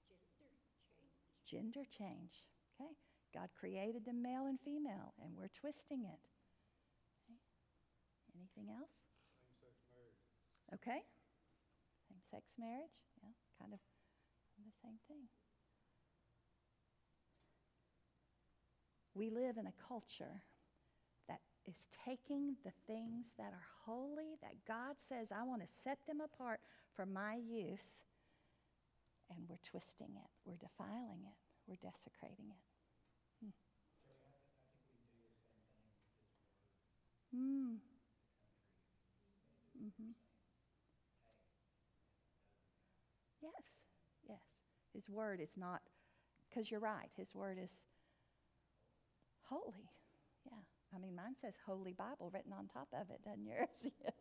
Gender 0.05 0.29
change. 0.37 1.47
Gender 1.47 1.85
change. 1.87 2.45
Okay. 2.75 2.93
God 3.33 3.49
created 3.59 4.05
them 4.05 4.21
male 4.21 4.47
and 4.47 4.59
female, 4.61 5.15
and 5.23 5.33
we're 5.37 5.49
twisting 5.49 6.05
it. 6.05 6.23
Okay. 7.25 7.39
Anything 8.35 8.75
else? 8.75 8.91
Okay? 10.75 11.03
Same 12.09 12.23
sex 12.31 12.51
marriage, 12.59 12.99
yeah, 13.23 13.31
kind 13.61 13.73
of 13.73 13.79
the 14.59 14.73
same 14.83 14.99
thing. 15.07 15.29
We 19.15 19.31
live 19.31 19.57
in 19.57 19.67
a 19.67 19.73
culture 19.89 20.43
that 21.29 21.41
is 21.67 21.89
taking 22.05 22.57
the 22.65 22.73
things 22.87 23.33
that 23.39 23.53
are 23.53 23.69
holy, 23.87 24.37
that 24.43 24.65
God 24.67 24.97
says, 25.09 25.29
I 25.33 25.45
want 25.45 25.63
to 25.63 25.69
set 25.85 25.99
them 26.07 26.21
apart 26.21 26.61
for 26.95 27.07
my 27.07 27.37
use, 27.37 28.03
and 29.31 29.49
we're 29.49 29.63
twisting 29.65 30.15
it, 30.17 30.31
we're 30.45 30.57
defiling 30.57 31.23
it, 31.27 31.37
we're 31.67 31.77
desecrating 31.83 32.51
it. 32.51 32.63
Hmm. 33.43 33.51
Mm. 37.37 37.77
Mm-hmm. 39.83 40.13
Yes, 43.43 43.65
yes. 44.29 44.39
His 44.95 45.09
word 45.09 45.41
is 45.41 45.57
not, 45.57 45.83
because 46.49 46.71
you're 46.71 46.81
right, 46.81 47.11
his 47.17 47.35
word 47.35 47.59
is 47.63 47.85
holy. 49.49 49.91
Yeah. 50.45 50.59
I 50.95 50.99
mean, 50.99 51.15
mine 51.15 51.35
says 51.41 51.55
Holy 51.67 51.93
Bible 51.93 52.31
written 52.33 52.53
on 52.53 52.69
top 52.69 52.89
of 52.93 53.11
it, 53.11 53.25
doesn't 53.25 53.47
yours? 53.47 53.69
yes. 54.03 54.13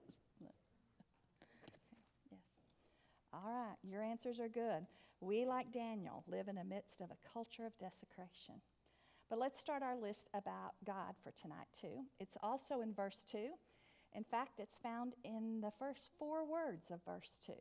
All 3.36 3.52
right, 3.52 3.76
your 3.84 4.02
answers 4.02 4.40
are 4.40 4.48
good. 4.48 4.86
We, 5.20 5.46
like 5.46 5.74
Daniel, 5.74 6.24
live 6.28 6.48
in 6.48 6.56
the 6.56 6.64
midst 6.64 7.02
of 7.02 7.10
a 7.12 7.34
culture 7.34 7.66
of 7.66 7.78
desecration. 7.78 8.62
But 9.30 9.40
let's 9.40 9.60
start 9.60 9.84
our 9.84 9.98
list 9.98 10.30
about 10.34 10.74
God 10.86 11.16
for 11.22 11.32
tonight, 11.32 11.68
too. 11.80 12.06
It's 12.20 12.38
also 12.42 12.80
in 12.82 12.94
verse 12.94 13.18
2. 13.30 13.50
In 14.14 14.24
fact, 14.24 14.60
it's 14.60 14.78
found 14.78 15.14
in 15.26 15.60
the 15.60 15.72
first 15.78 16.10
four 16.18 16.46
words 16.46 16.92
of 16.92 17.04
verse 17.06 17.38
2. 17.46 17.54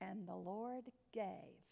And 0.00 0.26
the 0.26 0.34
Lord 0.34 0.84
gave. 1.14 1.62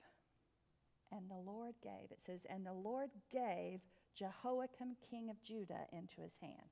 And 1.11 1.29
the 1.29 1.51
Lord 1.51 1.75
gave. 1.83 2.13
It 2.13 2.21
says, 2.25 2.41
And 2.49 2.65
the 2.65 2.73
Lord 2.73 3.11
gave 3.33 3.81
Jehoiakim, 4.15 4.97
king 5.11 5.31
of 5.31 5.43
Judah, 5.43 5.87
into 5.93 6.21
his 6.21 6.35
hand. 6.41 6.71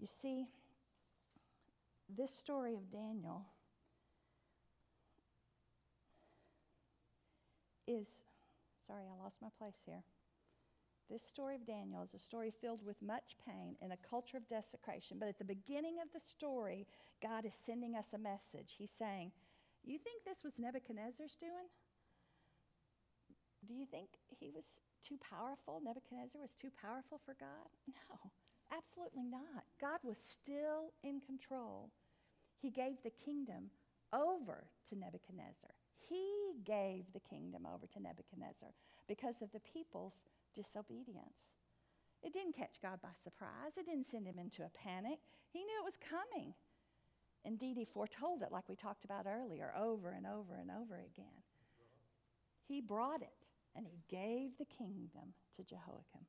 You 0.00 0.08
see, 0.20 0.48
this 2.16 2.34
story 2.34 2.74
of 2.74 2.90
Daniel 2.90 3.46
is, 7.86 8.06
sorry, 8.86 9.04
I 9.04 9.22
lost 9.22 9.42
my 9.42 9.48
place 9.58 9.76
here. 9.84 10.02
This 11.10 11.22
story 11.26 11.56
of 11.56 11.66
Daniel 11.66 12.02
is 12.02 12.14
a 12.14 12.18
story 12.22 12.52
filled 12.60 12.86
with 12.86 13.02
much 13.02 13.36
pain 13.44 13.74
in 13.82 13.90
a 13.90 13.96
culture 14.08 14.36
of 14.36 14.48
desecration. 14.48 15.16
But 15.18 15.28
at 15.28 15.38
the 15.38 15.44
beginning 15.44 15.96
of 16.00 16.08
the 16.12 16.20
story, 16.20 16.86
God 17.20 17.44
is 17.44 17.54
sending 17.66 17.96
us 17.96 18.12
a 18.14 18.18
message. 18.18 18.76
He's 18.78 18.92
saying, 18.96 19.32
you 19.84 19.98
think 19.98 20.22
this 20.24 20.44
was 20.44 20.58
Nebuchadnezzar's 20.58 21.36
doing? 21.40 21.66
Do 23.66 23.74
you 23.74 23.86
think 23.86 24.08
he 24.38 24.50
was 24.50 24.64
too 25.06 25.16
powerful? 25.18 25.80
Nebuchadnezzar 25.82 26.40
was 26.40 26.54
too 26.54 26.70
powerful 26.80 27.20
for 27.24 27.34
God? 27.40 27.68
No, 27.88 28.30
absolutely 28.70 29.24
not. 29.24 29.64
God 29.80 29.98
was 30.04 30.18
still 30.18 30.92
in 31.02 31.20
control. 31.20 31.90
He 32.60 32.70
gave 32.70 33.02
the 33.02 33.10
kingdom 33.10 33.70
over 34.12 34.66
to 34.88 34.98
Nebuchadnezzar. 34.98 35.70
He 36.08 36.54
gave 36.64 37.04
the 37.12 37.20
kingdom 37.20 37.66
over 37.66 37.86
to 37.86 38.00
Nebuchadnezzar 38.00 38.74
because 39.08 39.42
of 39.42 39.52
the 39.52 39.60
people's 39.60 40.24
disobedience. 40.54 41.56
It 42.22 42.32
didn't 42.32 42.56
catch 42.56 42.82
God 42.82 43.00
by 43.02 43.16
surprise, 43.22 43.78
it 43.78 43.86
didn't 43.86 44.06
send 44.06 44.26
him 44.26 44.38
into 44.38 44.62
a 44.62 44.70
panic. 44.76 45.20
He 45.52 45.60
knew 45.60 45.80
it 45.80 45.84
was 45.84 45.96
coming. 45.96 46.54
Indeed, 47.44 47.78
he 47.78 47.86
foretold 47.86 48.42
it, 48.42 48.52
like 48.52 48.68
we 48.68 48.76
talked 48.76 49.04
about 49.04 49.26
earlier, 49.26 49.72
over 49.78 50.10
and 50.10 50.26
over 50.26 50.56
and 50.56 50.70
over 50.70 50.96
again. 50.96 51.40
He 52.68 52.80
brought 52.82 53.22
it, 53.22 53.46
and 53.74 53.86
he 53.86 54.00
gave 54.08 54.58
the 54.58 54.66
kingdom 54.66 55.32
to 55.56 55.64
Jehoiakim. 55.64 56.26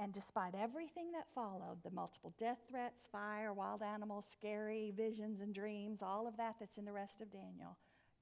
And 0.00 0.12
despite 0.12 0.54
everything 0.54 1.10
that 1.12 1.26
followed 1.34 1.78
the 1.82 1.90
multiple 1.90 2.32
death 2.38 2.58
threats, 2.70 3.08
fire, 3.10 3.52
wild 3.52 3.82
animals, 3.82 4.26
scary 4.30 4.92
visions 4.96 5.40
and 5.40 5.52
dreams, 5.52 6.02
all 6.02 6.28
of 6.28 6.36
that 6.36 6.54
that's 6.60 6.78
in 6.78 6.84
the 6.84 6.92
rest 6.92 7.20
of 7.20 7.32
Daniel 7.32 7.76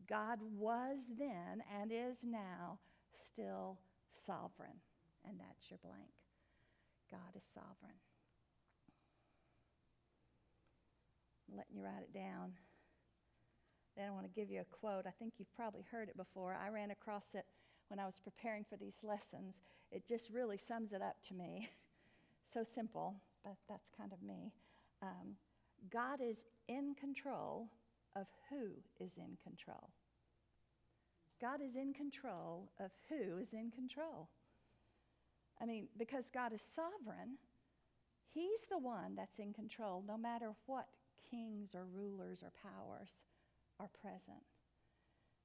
God 0.08 0.38
was 0.56 1.10
then 1.18 1.62
and 1.80 1.90
is 1.90 2.18
now 2.22 2.78
still 3.14 3.78
sovereign. 4.26 4.78
And 5.26 5.38
that's 5.40 5.70
your 5.70 5.78
blank. 5.82 6.14
God 7.10 7.34
is 7.36 7.42
sovereign. 7.52 7.98
I'm 11.50 11.56
letting 11.56 11.74
you 11.74 11.82
write 11.82 12.02
it 12.02 12.14
down. 12.14 12.52
Then 13.96 14.06
I 14.08 14.10
want 14.10 14.26
to 14.26 14.40
give 14.40 14.50
you 14.50 14.60
a 14.60 14.76
quote. 14.76 15.06
I 15.06 15.14
think 15.18 15.34
you've 15.38 15.54
probably 15.56 15.84
heard 15.90 16.08
it 16.08 16.16
before. 16.16 16.54
I 16.54 16.68
ran 16.68 16.90
across 16.90 17.34
it 17.34 17.46
when 17.88 18.00
I 18.00 18.06
was 18.06 18.20
preparing 18.22 18.64
for 18.64 18.76
these 18.76 18.98
lessons. 19.02 19.54
It 19.90 20.06
just 20.08 20.30
really 20.30 20.58
sums 20.58 20.92
it 20.92 21.02
up 21.02 21.16
to 21.28 21.34
me. 21.34 21.68
so 22.52 22.62
simple, 22.62 23.14
but 23.44 23.56
that's 23.68 23.88
kind 23.96 24.12
of 24.12 24.22
me. 24.22 24.52
Um, 25.02 25.36
God 25.90 26.20
is 26.20 26.38
in 26.68 26.94
control 26.98 27.68
of 28.14 28.26
who 28.50 28.70
is 29.04 29.12
in 29.16 29.36
control. 29.42 29.90
God 31.40 31.60
is 31.62 31.76
in 31.76 31.92
control 31.92 32.70
of 32.80 32.90
who 33.08 33.38
is 33.38 33.52
in 33.52 33.70
control. 33.70 34.28
I 35.60 35.66
mean, 35.66 35.88
because 35.98 36.30
God 36.32 36.52
is 36.52 36.62
sovereign, 36.74 37.36
He's 38.32 38.68
the 38.70 38.78
one 38.78 39.14
that's 39.16 39.38
in 39.38 39.54
control, 39.54 40.04
no 40.06 40.18
matter 40.18 40.52
what 40.66 40.88
kings 41.30 41.70
or 41.74 41.86
rulers 41.86 42.40
or 42.42 42.52
powers 42.62 43.08
are 43.80 43.88
present. 44.02 44.44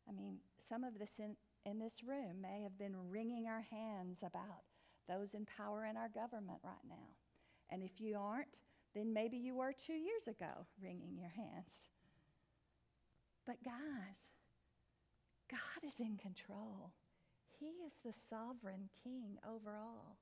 I 0.10 0.12
mean, 0.12 0.40
some 0.68 0.84
of 0.84 0.96
us 1.02 1.14
in, 1.18 1.38
in 1.66 1.80
this 1.80 2.04
room 2.06 2.42
may 2.42 2.62
have 2.64 2.78
been 2.78 2.96
wringing 3.10 3.48
our 3.48 3.66
hands 3.70 4.20
about 4.20 4.64
those 5.08 5.34
in 5.34 5.46
power 5.46 5.86
in 5.86 5.98
our 5.98 6.10
government 6.10 6.60
right 6.64 6.86
now. 6.88 7.16
And 7.70 7.84
if 7.84 8.00
you 8.00 8.18
aren't, 8.18 8.48
then 8.96 9.14
maybe 9.14 9.38
you 9.38 9.56
were 9.56 9.74
two 9.74 9.94
years 9.94 10.28
ago 10.28 10.66
wringing 10.82 11.18
your 11.18 11.30
hands. 11.30 11.72
But 13.46 13.64
guys, 13.64 14.18
God 15.50 15.88
is 15.88 16.00
in 16.00 16.18
control. 16.18 16.92
He 17.60 17.86
is 17.86 17.94
the 18.04 18.14
sovereign 18.30 18.90
king 19.04 19.38
over 19.48 19.78
all. 19.78 20.18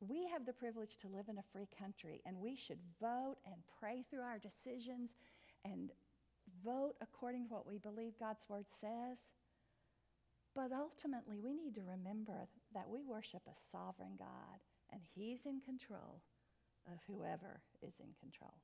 We 0.00 0.28
have 0.32 0.44
the 0.44 0.52
privilege 0.52 0.98
to 0.98 1.08
live 1.08 1.28
in 1.28 1.38
a 1.38 1.50
free 1.52 1.68
country, 1.78 2.20
and 2.26 2.36
we 2.38 2.54
should 2.54 2.78
vote 3.00 3.36
and 3.46 3.54
pray 3.80 4.04
through 4.08 4.20
our 4.20 4.38
decisions 4.38 5.14
and 5.64 5.90
vote 6.64 6.96
according 7.00 7.44
to 7.44 7.54
what 7.54 7.66
we 7.66 7.78
believe 7.78 8.12
God's 8.20 8.44
word 8.48 8.66
says. 8.80 9.18
But 10.56 10.72
ultimately, 10.72 11.36
we 11.38 11.52
need 11.52 11.74
to 11.74 11.84
remember 11.84 12.48
that 12.72 12.88
we 12.88 13.04
worship 13.04 13.42
a 13.46 13.60
sovereign 13.70 14.16
God, 14.18 14.64
and 14.90 15.02
He's 15.14 15.44
in 15.44 15.60
control 15.60 16.24
of 16.88 16.96
whoever 17.06 17.60
is 17.82 18.00
in 18.00 18.16
control. 18.18 18.56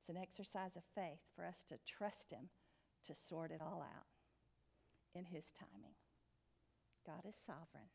It's 0.00 0.08
an 0.08 0.20
exercise 0.20 0.74
of 0.74 0.82
faith 0.96 1.22
for 1.36 1.46
us 1.46 1.62
to 1.68 1.78
trust 1.86 2.32
Him 2.32 2.50
to 3.06 3.14
sort 3.14 3.52
it 3.52 3.62
all 3.62 3.86
out 3.86 4.10
in 5.14 5.24
His 5.24 5.54
timing. 5.54 5.94
God 7.06 7.22
is 7.28 7.36
sovereign. 7.46 7.94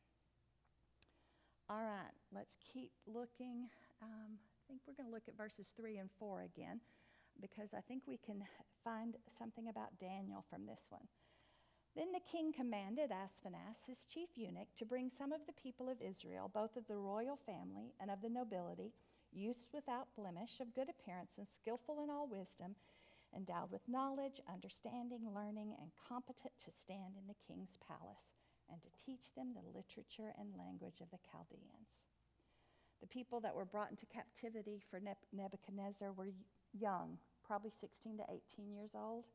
All 1.70 1.84
right, 1.84 2.16
let's 2.34 2.56
keep 2.72 2.92
looking. 3.06 3.68
Um, 4.02 4.40
I 4.40 4.62
think 4.66 4.80
we're 4.88 4.96
going 4.96 5.10
to 5.10 5.14
look 5.14 5.28
at 5.28 5.36
verses 5.36 5.68
3 5.76 5.98
and 5.98 6.10
4 6.20 6.48
again 6.48 6.80
because 7.42 7.74
I 7.76 7.82
think 7.82 8.04
we 8.08 8.18
can 8.18 8.44
find 8.84 9.16
something 9.28 9.68
about 9.68 10.00
Daniel 10.00 10.46
from 10.50 10.66
this 10.66 10.88
one. 10.90 11.08
Then 11.96 12.12
the 12.12 12.26
king 12.32 12.52
commanded 12.52 13.12
Ashpenaz, 13.12 13.86
his 13.86 14.06
chief 14.06 14.30
eunuch, 14.36 14.74
to 14.78 14.86
bring 14.86 15.12
some 15.12 15.32
of 15.32 15.46
the 15.46 15.54
people 15.54 15.90
of 15.90 16.02
Israel, 16.02 16.50
both 16.52 16.76
of 16.76 16.88
the 16.88 16.98
royal 16.98 17.38
family 17.38 17.94
and 18.00 18.10
of 18.10 18.22
the 18.22 18.30
nobility, 18.30 18.94
youths 19.32 19.70
without 19.74 20.16
blemish, 20.16 20.60
of 20.60 20.74
good 20.74 20.90
appearance, 20.90 21.34
and 21.38 21.48
skillful 21.48 22.02
in 22.04 22.10
all 22.10 22.28
wisdom, 22.28 22.76
endowed 23.36 23.72
with 23.72 23.88
knowledge, 23.88 24.42
understanding, 24.52 25.22
learning, 25.36 25.76
and 25.80 25.92
competent 26.08 26.54
to 26.66 26.72
stand 26.72 27.14
in 27.14 27.28
the 27.28 27.38
king's 27.48 27.78
palace, 27.88 28.34
and 28.72 28.82
to 28.82 28.90
teach 29.06 29.34
them 29.36 29.54
the 29.54 29.78
literature 29.78 30.34
and 30.40 30.58
language 30.58 31.02
of 31.02 31.12
the 31.12 31.22
Chaldeans. 31.30 32.02
The 33.02 33.08
people 33.08 33.40
that 33.42 33.54
were 33.54 33.66
brought 33.66 33.92
into 33.92 34.06
captivity 34.08 34.82
for 34.90 35.00
Nebuchadnezzar 35.32 36.12
were 36.14 36.30
young, 36.74 37.18
probably 37.46 37.70
16 37.70 38.18
to 38.18 38.24
18 38.24 38.72
years 38.72 38.92
old. 38.96 39.26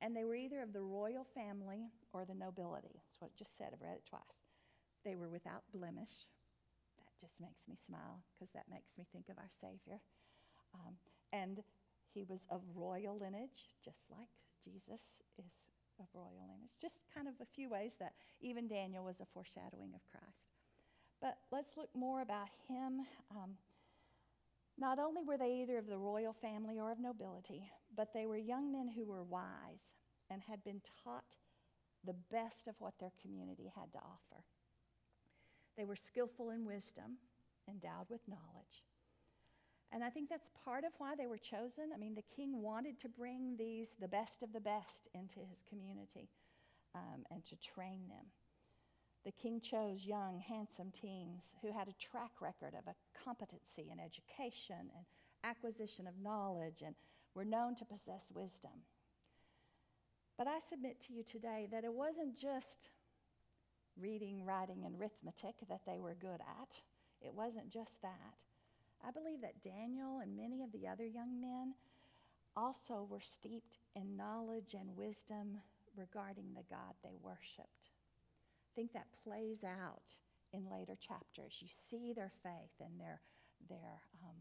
And 0.00 0.16
they 0.16 0.24
were 0.24 0.34
either 0.34 0.62
of 0.62 0.72
the 0.72 0.80
royal 0.80 1.26
family 1.34 1.92
or 2.12 2.24
the 2.24 2.34
nobility. 2.34 2.96
That's 2.96 3.20
what 3.20 3.30
it 3.30 3.38
just 3.38 3.56
said. 3.56 3.68
I've 3.72 3.82
read 3.82 3.96
it 3.96 4.08
twice. 4.08 4.48
They 5.04 5.16
were 5.16 5.28
without 5.28 5.62
blemish. 5.72 6.24
That 6.98 7.12
just 7.20 7.40
makes 7.40 7.68
me 7.68 7.76
smile 7.76 8.24
because 8.32 8.52
that 8.52 8.64
makes 8.70 8.96
me 8.96 9.04
think 9.12 9.28
of 9.28 9.36
our 9.36 9.50
Savior. 9.60 10.00
Um, 10.74 10.94
and 11.32 11.60
he 12.14 12.24
was 12.24 12.46
of 12.50 12.62
royal 12.74 13.18
lineage, 13.18 13.76
just 13.84 14.04
like 14.10 14.28
Jesus 14.64 15.20
is 15.38 15.52
of 16.00 16.06
royal 16.14 16.32
lineage. 16.40 16.72
Just 16.80 17.00
kind 17.14 17.28
of 17.28 17.34
a 17.40 17.46
few 17.54 17.68
ways 17.68 17.92
that 18.00 18.12
even 18.40 18.68
Daniel 18.68 19.04
was 19.04 19.20
a 19.20 19.26
foreshadowing 19.32 19.92
of 19.94 20.00
Christ. 20.10 20.48
But 21.20 21.36
let's 21.52 21.76
look 21.76 21.90
more 21.94 22.22
about 22.22 22.48
him. 22.68 23.04
Um, 23.30 23.60
not 24.80 24.98
only 24.98 25.22
were 25.22 25.36
they 25.36 25.60
either 25.62 25.78
of 25.78 25.86
the 25.86 25.98
royal 25.98 26.32
family 26.32 26.78
or 26.78 26.90
of 26.90 26.98
nobility, 26.98 27.70
but 27.94 28.12
they 28.14 28.26
were 28.26 28.36
young 28.36 28.72
men 28.72 28.88
who 28.88 29.04
were 29.04 29.22
wise 29.22 29.94
and 30.30 30.40
had 30.42 30.64
been 30.64 30.80
taught 31.04 31.36
the 32.04 32.16
best 32.30 32.66
of 32.66 32.74
what 32.78 32.94
their 32.98 33.12
community 33.20 33.70
had 33.74 33.92
to 33.92 33.98
offer. 33.98 34.42
They 35.76 35.84
were 35.84 35.96
skillful 35.96 36.50
in 36.50 36.64
wisdom, 36.64 37.18
endowed 37.68 38.08
with 38.08 38.26
knowledge. 38.26 38.84
And 39.92 40.04
I 40.04 40.10
think 40.10 40.28
that's 40.28 40.50
part 40.64 40.84
of 40.84 40.92
why 40.98 41.14
they 41.16 41.26
were 41.26 41.38
chosen. 41.38 41.90
I 41.92 41.98
mean, 41.98 42.14
the 42.14 42.34
king 42.36 42.62
wanted 42.62 42.98
to 43.00 43.08
bring 43.08 43.56
these, 43.58 43.88
the 44.00 44.08
best 44.08 44.42
of 44.42 44.52
the 44.52 44.60
best, 44.60 45.08
into 45.14 45.40
his 45.40 45.62
community 45.68 46.30
um, 46.94 47.24
and 47.30 47.44
to 47.46 47.56
train 47.56 48.08
them. 48.08 48.26
The 49.24 49.32
king 49.32 49.60
chose 49.60 50.06
young, 50.06 50.40
handsome 50.40 50.92
teens 50.92 51.54
who 51.60 51.72
had 51.72 51.88
a 51.88 51.92
track 52.00 52.40
record 52.40 52.74
of 52.74 52.86
a 52.86 52.96
competency 53.24 53.90
in 53.92 54.00
education 54.00 54.90
and 54.96 55.04
acquisition 55.44 56.06
of 56.06 56.14
knowledge 56.22 56.82
and 56.84 56.94
were 57.34 57.44
known 57.44 57.76
to 57.76 57.84
possess 57.84 58.28
wisdom. 58.34 58.84
But 60.38 60.46
I 60.46 60.58
submit 60.68 61.00
to 61.02 61.12
you 61.12 61.22
today 61.22 61.68
that 61.70 61.84
it 61.84 61.92
wasn't 61.92 62.36
just 62.36 62.88
reading, 64.00 64.44
writing, 64.44 64.84
and 64.86 64.94
arithmetic 64.98 65.56
that 65.68 65.82
they 65.86 65.98
were 65.98 66.14
good 66.14 66.40
at. 66.40 66.80
It 67.20 67.34
wasn't 67.34 67.68
just 67.68 68.00
that. 68.00 68.34
I 69.06 69.10
believe 69.10 69.42
that 69.42 69.62
Daniel 69.62 70.20
and 70.20 70.36
many 70.36 70.62
of 70.62 70.72
the 70.72 70.88
other 70.88 71.04
young 71.04 71.40
men 71.40 71.74
also 72.56 73.06
were 73.08 73.20
steeped 73.20 73.78
in 73.94 74.16
knowledge 74.16 74.74
and 74.74 74.96
wisdom 74.96 75.58
regarding 75.96 76.54
the 76.54 76.64
God 76.70 76.94
they 77.02 77.14
worshiped. 77.22 77.90
Think 78.74 78.92
that 78.92 79.06
plays 79.24 79.64
out 79.64 80.14
in 80.52 80.70
later 80.70 80.96
chapters. 80.96 81.58
You 81.60 81.68
see 81.90 82.12
their 82.12 82.32
faith 82.42 82.74
and 82.80 83.00
their, 83.00 83.20
their, 83.68 84.02
um, 84.22 84.36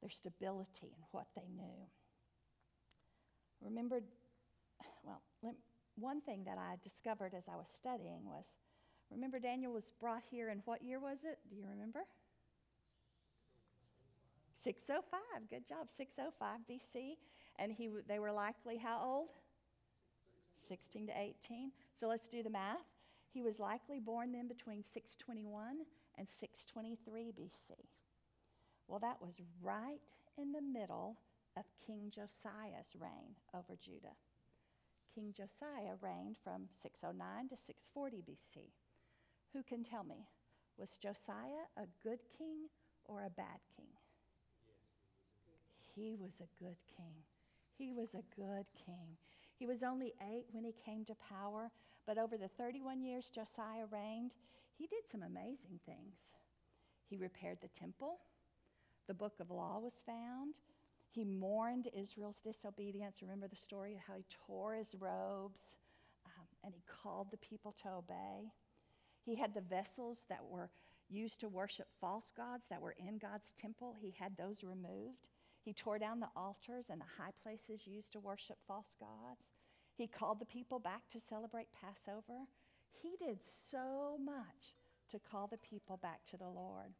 their 0.00 0.10
stability 0.10 0.94
and 0.94 1.04
what 1.10 1.26
they 1.34 1.48
knew. 1.54 1.86
Remember, 3.60 4.00
well, 5.04 5.22
one 5.96 6.20
thing 6.20 6.44
that 6.44 6.58
I 6.58 6.76
discovered 6.82 7.32
as 7.36 7.44
I 7.48 7.56
was 7.56 7.66
studying 7.74 8.24
was 8.24 8.44
remember, 9.10 9.38
Daniel 9.38 9.72
was 9.72 9.90
brought 10.00 10.22
here 10.30 10.50
in 10.50 10.62
what 10.64 10.82
year 10.82 11.00
was 11.00 11.18
it? 11.24 11.38
Do 11.48 11.56
you 11.56 11.64
remember? 11.68 12.00
605. 14.62 15.20
Good 15.48 15.66
job. 15.66 15.88
605 15.96 16.60
BC. 16.68 17.16
And 17.58 17.72
he, 17.72 17.88
they 18.08 18.18
were 18.18 18.32
likely 18.32 18.76
how 18.76 19.00
old? 19.02 19.28
16 20.68 21.06
to 21.08 21.12
18. 21.12 21.72
So 21.98 22.08
let's 22.08 22.28
do 22.28 22.42
the 22.42 22.50
math. 22.50 22.86
He 23.32 23.42
was 23.42 23.60
likely 23.60 24.00
born 24.00 24.32
then 24.32 24.48
between 24.48 24.82
621 24.82 25.84
and 26.16 26.28
623 26.28 27.32
BC. 27.32 27.76
Well, 28.88 29.00
that 29.00 29.20
was 29.20 29.34
right 29.62 30.00
in 30.38 30.52
the 30.52 30.62
middle 30.62 31.18
of 31.56 31.64
King 31.84 32.12
Josiah's 32.14 32.94
reign 32.98 33.36
over 33.54 33.76
Judah. 33.76 34.16
King 35.14 35.34
Josiah 35.36 35.96
reigned 36.00 36.36
from 36.44 36.68
609 36.82 37.48
to 37.48 37.56
640 37.56 38.22
BC. 38.28 38.68
Who 39.52 39.62
can 39.62 39.82
tell 39.82 40.04
me? 40.04 40.28
Was 40.78 40.98
Josiah 41.00 41.72
a 41.76 41.88
good 42.02 42.20
king 42.36 42.68
or 43.06 43.24
a 43.24 43.30
bad 43.30 43.64
king? 43.74 43.88
Yes, 45.48 45.88
he 45.94 46.14
was 46.14 46.36
a 46.40 46.62
good 46.62 46.76
king. 46.84 47.24
He 47.78 47.92
was 47.92 48.12
a 48.12 48.24
good 48.36 48.66
king. 48.76 49.16
He 49.58 49.66
was 49.66 49.82
only 49.82 50.14
eight 50.22 50.46
when 50.52 50.64
he 50.64 50.74
came 50.84 51.04
to 51.06 51.14
power, 51.28 51.70
but 52.06 52.18
over 52.18 52.36
the 52.36 52.48
31 52.48 53.02
years 53.02 53.30
Josiah 53.34 53.86
reigned, 53.90 54.32
he 54.76 54.86
did 54.86 55.08
some 55.10 55.22
amazing 55.22 55.80
things. 55.86 56.16
He 57.08 57.16
repaired 57.16 57.58
the 57.62 57.68
temple, 57.68 58.18
the 59.06 59.14
book 59.14 59.34
of 59.40 59.50
law 59.50 59.78
was 59.78 60.02
found. 60.04 60.54
He 61.10 61.24
mourned 61.24 61.88
Israel's 61.94 62.40
disobedience. 62.42 63.22
Remember 63.22 63.48
the 63.48 63.56
story 63.56 63.94
of 63.94 64.00
how 64.06 64.14
he 64.16 64.24
tore 64.46 64.74
his 64.74 64.94
robes 64.98 65.76
um, 66.26 66.46
and 66.64 66.74
he 66.74 66.82
called 67.02 67.28
the 67.30 67.38
people 67.38 67.74
to 67.82 67.88
obey. 67.88 68.52
He 69.24 69.36
had 69.36 69.54
the 69.54 69.60
vessels 69.60 70.18
that 70.28 70.44
were 70.44 70.70
used 71.08 71.40
to 71.40 71.48
worship 71.48 71.86
false 72.00 72.32
gods 72.36 72.64
that 72.68 72.82
were 72.82 72.96
in 72.98 73.18
God's 73.18 73.54
temple, 73.60 73.94
he 73.98 74.14
had 74.18 74.36
those 74.36 74.62
removed. 74.62 75.26
He 75.66 75.72
tore 75.72 75.98
down 75.98 76.20
the 76.20 76.30
altars 76.36 76.84
and 76.90 77.00
the 77.00 77.12
high 77.18 77.32
places 77.42 77.88
used 77.88 78.12
to 78.12 78.20
worship 78.20 78.56
false 78.68 78.94
gods. 79.00 79.50
He 79.96 80.06
called 80.06 80.38
the 80.38 80.46
people 80.46 80.78
back 80.78 81.02
to 81.10 81.18
celebrate 81.18 81.66
Passover. 81.72 82.46
He 83.02 83.16
did 83.18 83.40
so 83.72 84.16
much 84.24 84.76
to 85.10 85.18
call 85.18 85.48
the 85.48 85.58
people 85.58 85.96
back 85.96 86.20
to 86.30 86.36
the 86.36 86.46
Lord. 86.46 86.94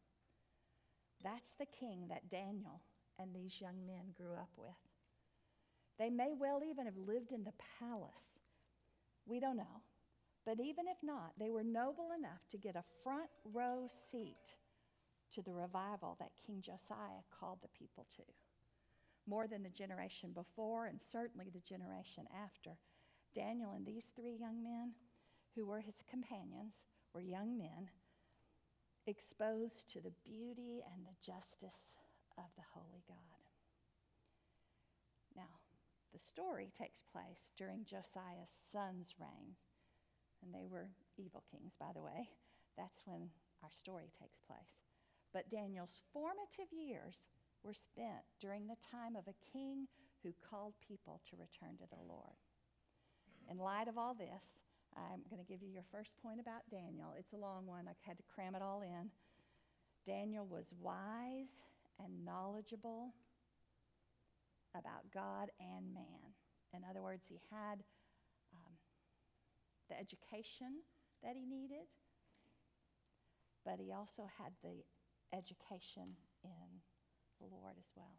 That's 1.23 1.55
the 1.55 1.67
king 1.67 2.09
that 2.09 2.29
Daniel 2.29 2.81
and 3.21 3.33
these 3.33 3.61
young 3.61 3.87
men 3.87 4.13
grew 4.17 4.35
up 4.35 4.51
with. 4.57 4.75
They 5.97 6.11
may 6.11 6.33
well 6.37 6.61
even 6.69 6.87
have 6.87 6.97
lived 6.97 7.31
in 7.31 7.45
the 7.45 7.55
palace. 7.79 8.41
We 9.27 9.39
don't 9.39 9.59
know. 9.59 9.83
But 10.45 10.59
even 10.59 10.89
if 10.89 10.99
not, 11.05 11.35
they 11.39 11.51
were 11.51 11.63
noble 11.63 12.09
enough 12.19 12.49
to 12.51 12.59
get 12.59 12.75
a 12.75 12.83
front 13.05 13.31
row 13.45 13.89
seat 14.11 14.57
to 15.35 15.43
the 15.43 15.53
revival 15.53 16.17
that 16.19 16.33
King 16.45 16.63
Josiah 16.63 17.23
called 17.31 17.59
the 17.63 17.79
people 17.79 18.07
to 18.17 18.23
more 19.27 19.47
than 19.47 19.63
the 19.63 19.71
generation 19.71 20.31
before 20.33 20.87
and 20.87 21.01
certainly 21.01 21.51
the 21.53 21.61
generation 21.61 22.25
after 22.45 22.79
Daniel 23.35 23.73
and 23.73 23.85
these 23.85 24.11
three 24.17 24.37
young 24.39 24.63
men, 24.63 24.93
who 25.55 25.67
were 25.67 25.81
his 25.81 26.03
companions, 26.09 26.85
were 27.13 27.21
young 27.21 27.59
men 27.59 27.91
exposed 29.07 29.89
to 29.93 30.01
the 30.01 30.13
beauty 30.25 30.83
and 30.93 31.05
the 31.05 31.17
justice 31.25 31.95
of 32.39 32.51
the 32.57 32.65
holy 32.75 33.05
God. 33.07 33.43
Now, 35.37 35.61
the 36.13 36.19
story 36.19 36.73
takes 36.73 37.03
place 37.13 37.53
during 37.57 37.85
Josiah's 37.85 38.53
son's 38.73 39.15
reign, 39.21 39.55
and 40.43 40.53
they 40.53 40.67
were 40.67 40.89
evil 41.19 41.45
kings, 41.51 41.77
by 41.79 41.93
the 41.95 42.03
way. 42.03 42.31
That's 42.77 43.01
when 43.05 43.29
our 43.63 43.71
story 43.71 44.11
takes 44.19 44.41
place. 44.41 44.81
But 45.33 45.51
Daniel's 45.51 46.01
formative 46.13 46.73
years 46.73 47.17
were 47.67 47.75
spent 47.75 48.23
during 48.41 48.71
the 48.71 48.79
time 48.95 49.19
of 49.19 49.27
a 49.27 49.35
king 49.51 49.91
who 50.23 50.31
called 50.39 50.73
people 50.87 51.21
to 51.27 51.35
return 51.35 51.75
to 51.83 51.91
the 51.91 51.99
Lord. 52.07 52.39
In 53.51 53.59
light 53.59 53.91
of 53.91 53.99
all 53.99 54.15
this, 54.15 54.63
I'm 54.95 55.27
going 55.29 55.43
to 55.43 55.51
give 55.51 55.63
you 55.63 55.69
your 55.75 55.85
first 55.91 56.15
point 56.23 56.39
about 56.39 56.63
Daniel. 56.71 57.13
It's 57.19 57.35
a 57.35 57.43
long 57.43 57.67
one, 57.67 57.91
I 57.91 57.95
had 58.07 58.17
to 58.17 58.27
cram 58.33 58.55
it 58.55 58.63
all 58.63 58.83
in. 58.87 59.11
Daniel 60.07 60.47
was 60.47 60.71
wise 60.81 61.51
and 61.99 62.25
knowledgeable 62.25 63.11
about 64.79 65.03
God 65.13 65.51
and 65.59 65.93
man. 65.93 66.31
In 66.73 66.83
other 66.89 67.03
words, 67.03 67.25
he 67.29 67.41
had 67.51 67.83
um, 68.55 68.73
the 69.91 69.99
education 69.99 70.87
that 71.25 71.35
he 71.35 71.45
needed, 71.45 71.91
but 73.65 73.83
he 73.83 73.91
also 73.91 74.31
had 74.39 74.53
the 74.63 74.87
education 75.35 76.15
in 76.45 76.69
the 77.41 77.51
Lord 77.51 77.77
as 77.79 77.91
well. 77.95 78.19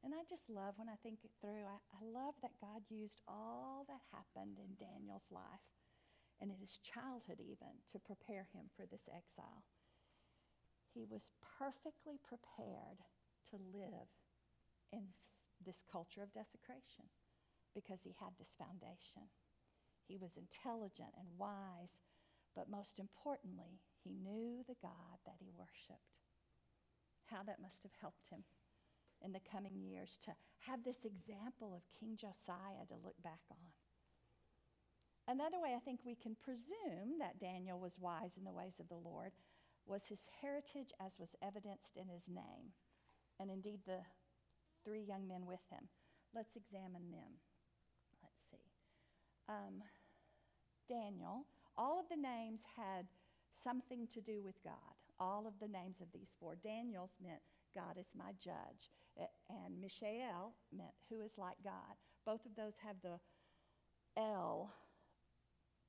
And 0.00 0.16
I 0.16 0.24
just 0.24 0.48
love 0.48 0.80
when 0.80 0.88
I 0.88 0.96
think 1.04 1.20
it 1.24 1.36
through, 1.40 1.68
I, 1.68 1.76
I 1.92 2.00
love 2.08 2.32
that 2.40 2.56
God 2.60 2.88
used 2.88 3.20
all 3.28 3.84
that 3.84 4.00
happened 4.16 4.56
in 4.56 4.80
Daniel's 4.80 5.28
life 5.28 5.68
and 6.40 6.48
in 6.48 6.56
his 6.56 6.80
childhood 6.80 7.36
even 7.36 7.84
to 7.92 8.00
prepare 8.00 8.48
him 8.56 8.72
for 8.72 8.88
this 8.88 9.04
exile. 9.12 9.60
He 10.96 11.04
was 11.04 11.28
perfectly 11.60 12.16
prepared 12.24 13.04
to 13.52 13.60
live 13.76 14.08
in 14.88 15.12
this 15.60 15.84
culture 15.84 16.24
of 16.24 16.32
desecration 16.32 17.12
because 17.76 18.00
he 18.02 18.16
had 18.16 18.32
this 18.40 18.56
foundation. 18.56 19.28
He 20.08 20.16
was 20.16 20.40
intelligent 20.40 21.12
and 21.14 21.28
wise, 21.38 22.00
but 22.56 22.72
most 22.72 22.98
importantly, 22.98 23.84
he 24.02 24.16
knew 24.16 24.64
the 24.66 24.80
God 24.82 25.20
that 25.28 25.38
he 25.38 25.52
worshiped. 25.54 26.19
How 27.30 27.42
that 27.46 27.62
must 27.62 27.82
have 27.82 27.94
helped 28.00 28.28
him 28.30 28.42
in 29.22 29.32
the 29.32 29.40
coming 29.52 29.78
years 29.78 30.18
to 30.24 30.32
have 30.66 30.82
this 30.82 31.04
example 31.04 31.74
of 31.74 31.82
King 31.98 32.16
Josiah 32.16 32.86
to 32.88 32.96
look 33.04 33.16
back 33.22 33.40
on. 33.50 33.70
Another 35.28 35.60
way 35.60 35.74
I 35.76 35.84
think 35.84 36.00
we 36.04 36.16
can 36.16 36.34
presume 36.34 37.20
that 37.20 37.38
Daniel 37.38 37.78
was 37.78 37.92
wise 38.00 38.34
in 38.36 38.44
the 38.44 38.52
ways 38.52 38.80
of 38.80 38.88
the 38.88 38.98
Lord 38.98 39.32
was 39.86 40.02
his 40.08 40.20
heritage 40.40 40.90
as 40.98 41.18
was 41.18 41.36
evidenced 41.42 41.96
in 41.96 42.08
his 42.08 42.26
name, 42.26 42.74
and 43.38 43.50
indeed 43.50 43.80
the 43.86 44.00
three 44.84 45.02
young 45.02 45.28
men 45.28 45.46
with 45.46 45.62
him. 45.70 45.88
Let's 46.34 46.56
examine 46.56 47.10
them. 47.10 47.38
Let's 48.22 48.42
see. 48.50 48.66
Um, 49.48 49.82
Daniel, 50.88 51.46
all 51.76 51.98
of 52.00 52.08
the 52.08 52.20
names 52.20 52.60
had 52.76 53.06
something 53.62 54.08
to 54.14 54.20
do 54.20 54.42
with 54.42 54.62
God. 54.64 54.99
All 55.20 55.46
of 55.46 55.52
the 55.60 55.68
names 55.68 56.00
of 56.00 56.08
these 56.12 56.32
four. 56.40 56.56
Daniel's 56.56 57.14
meant 57.22 57.42
God 57.74 57.98
is 57.98 58.08
my 58.16 58.32
judge. 58.42 58.90
And 59.48 59.80
Mishael 59.80 60.54
meant 60.72 60.96
who 61.08 61.20
is 61.20 61.36
like 61.36 61.60
God. 61.62 61.94
Both 62.24 62.46
of 62.46 62.56
those 62.56 62.72
have 62.82 62.96
the 63.02 63.20
L 64.16 64.72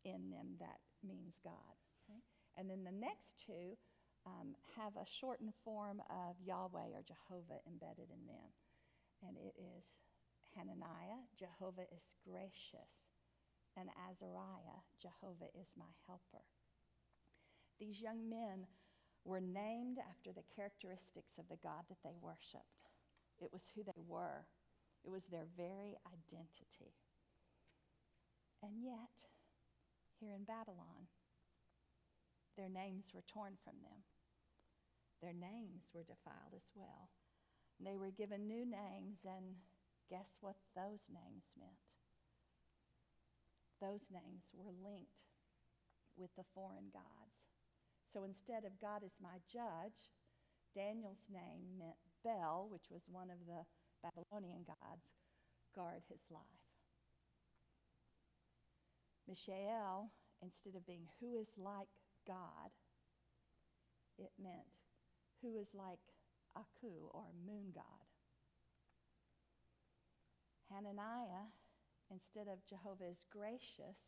in 0.04 0.30
them 0.30 0.58
that 0.60 0.80
means 1.04 1.36
God. 1.44 1.76
Okay? 2.04 2.20
And 2.58 2.70
then 2.70 2.84
the 2.84 2.92
next 2.92 3.40
two 3.46 3.78
um, 4.26 4.54
have 4.78 4.94
a 4.98 5.06
shortened 5.08 5.54
form 5.64 6.02
of 6.10 6.36
Yahweh 6.44 6.94
or 6.94 7.02
Jehovah 7.06 7.62
embedded 7.66 8.10
in 8.12 8.26
them. 8.28 8.50
And 9.26 9.38
it 9.38 9.54
is 9.58 9.86
Hananiah, 10.58 11.24
Jehovah 11.38 11.88
is 11.94 12.06
gracious. 12.28 13.08
And 13.78 13.88
Azariah, 14.10 14.84
Jehovah 15.02 15.48
is 15.56 15.72
my 15.78 15.90
helper. 16.06 16.44
These 17.80 18.02
young 18.02 18.30
men 18.30 18.68
were 19.24 19.42
named 19.42 19.98
after 20.02 20.34
the 20.34 20.48
characteristics 20.56 21.38
of 21.38 21.46
the 21.50 21.62
God 21.62 21.86
that 21.90 22.02
they 22.04 22.18
worshiped. 22.22 22.90
It 23.40 23.54
was 23.54 23.62
who 23.74 23.84
they 23.84 24.02
were, 24.08 24.46
it 25.04 25.10
was 25.10 25.26
their 25.30 25.50
very 25.58 25.98
identity. 26.06 26.94
And 28.62 28.78
yet, 28.82 29.14
here 30.20 30.34
in 30.34 30.46
Babylon, 30.46 31.10
their 32.58 32.70
names 32.70 33.10
were 33.14 33.26
torn 33.26 33.58
from 33.66 33.82
them. 33.82 34.06
Their 35.22 35.34
names 35.34 35.90
were 35.94 36.06
defiled 36.06 36.54
as 36.54 36.70
well. 36.76 37.10
And 37.78 37.88
they 37.88 37.98
were 37.98 38.14
given 38.14 38.46
new 38.46 38.66
names, 38.66 39.18
and 39.26 39.58
guess 40.10 40.30
what 40.42 40.58
those 40.76 41.02
names 41.10 41.46
meant? 41.58 41.82
Those 43.82 44.06
names 44.14 44.46
were 44.54 44.70
linked 44.86 45.26
with 46.18 46.30
the 46.38 46.46
foreign 46.54 46.94
gods. 46.94 47.31
So 48.14 48.24
instead 48.24 48.66
of 48.66 48.80
God 48.82 49.04
is 49.04 49.16
my 49.24 49.40
judge, 49.48 50.12
Daniel's 50.76 51.24
name 51.32 51.80
meant 51.80 51.96
Bel, 52.24 52.68
which 52.70 52.92
was 52.92 53.02
one 53.08 53.32
of 53.32 53.40
the 53.48 53.64
Babylonian 54.04 54.68
gods, 54.68 55.08
guard 55.76 56.04
his 56.10 56.20
life. 56.30 56.44
Mishael, 59.28 60.12
instead 60.44 60.76
of 60.76 60.86
being 60.86 61.08
who 61.20 61.40
is 61.40 61.48
like 61.58 61.88
God, 62.28 62.76
it 64.18 64.32
meant 64.42 64.68
who 65.42 65.56
is 65.56 65.72
like 65.74 66.04
Aku 66.56 67.08
or 67.12 67.32
moon 67.48 67.72
god. 67.74 68.04
Hananiah, 70.70 71.48
instead 72.12 72.48
of 72.52 72.66
Jehovah 72.68 73.08
is 73.08 73.24
gracious, 73.32 74.00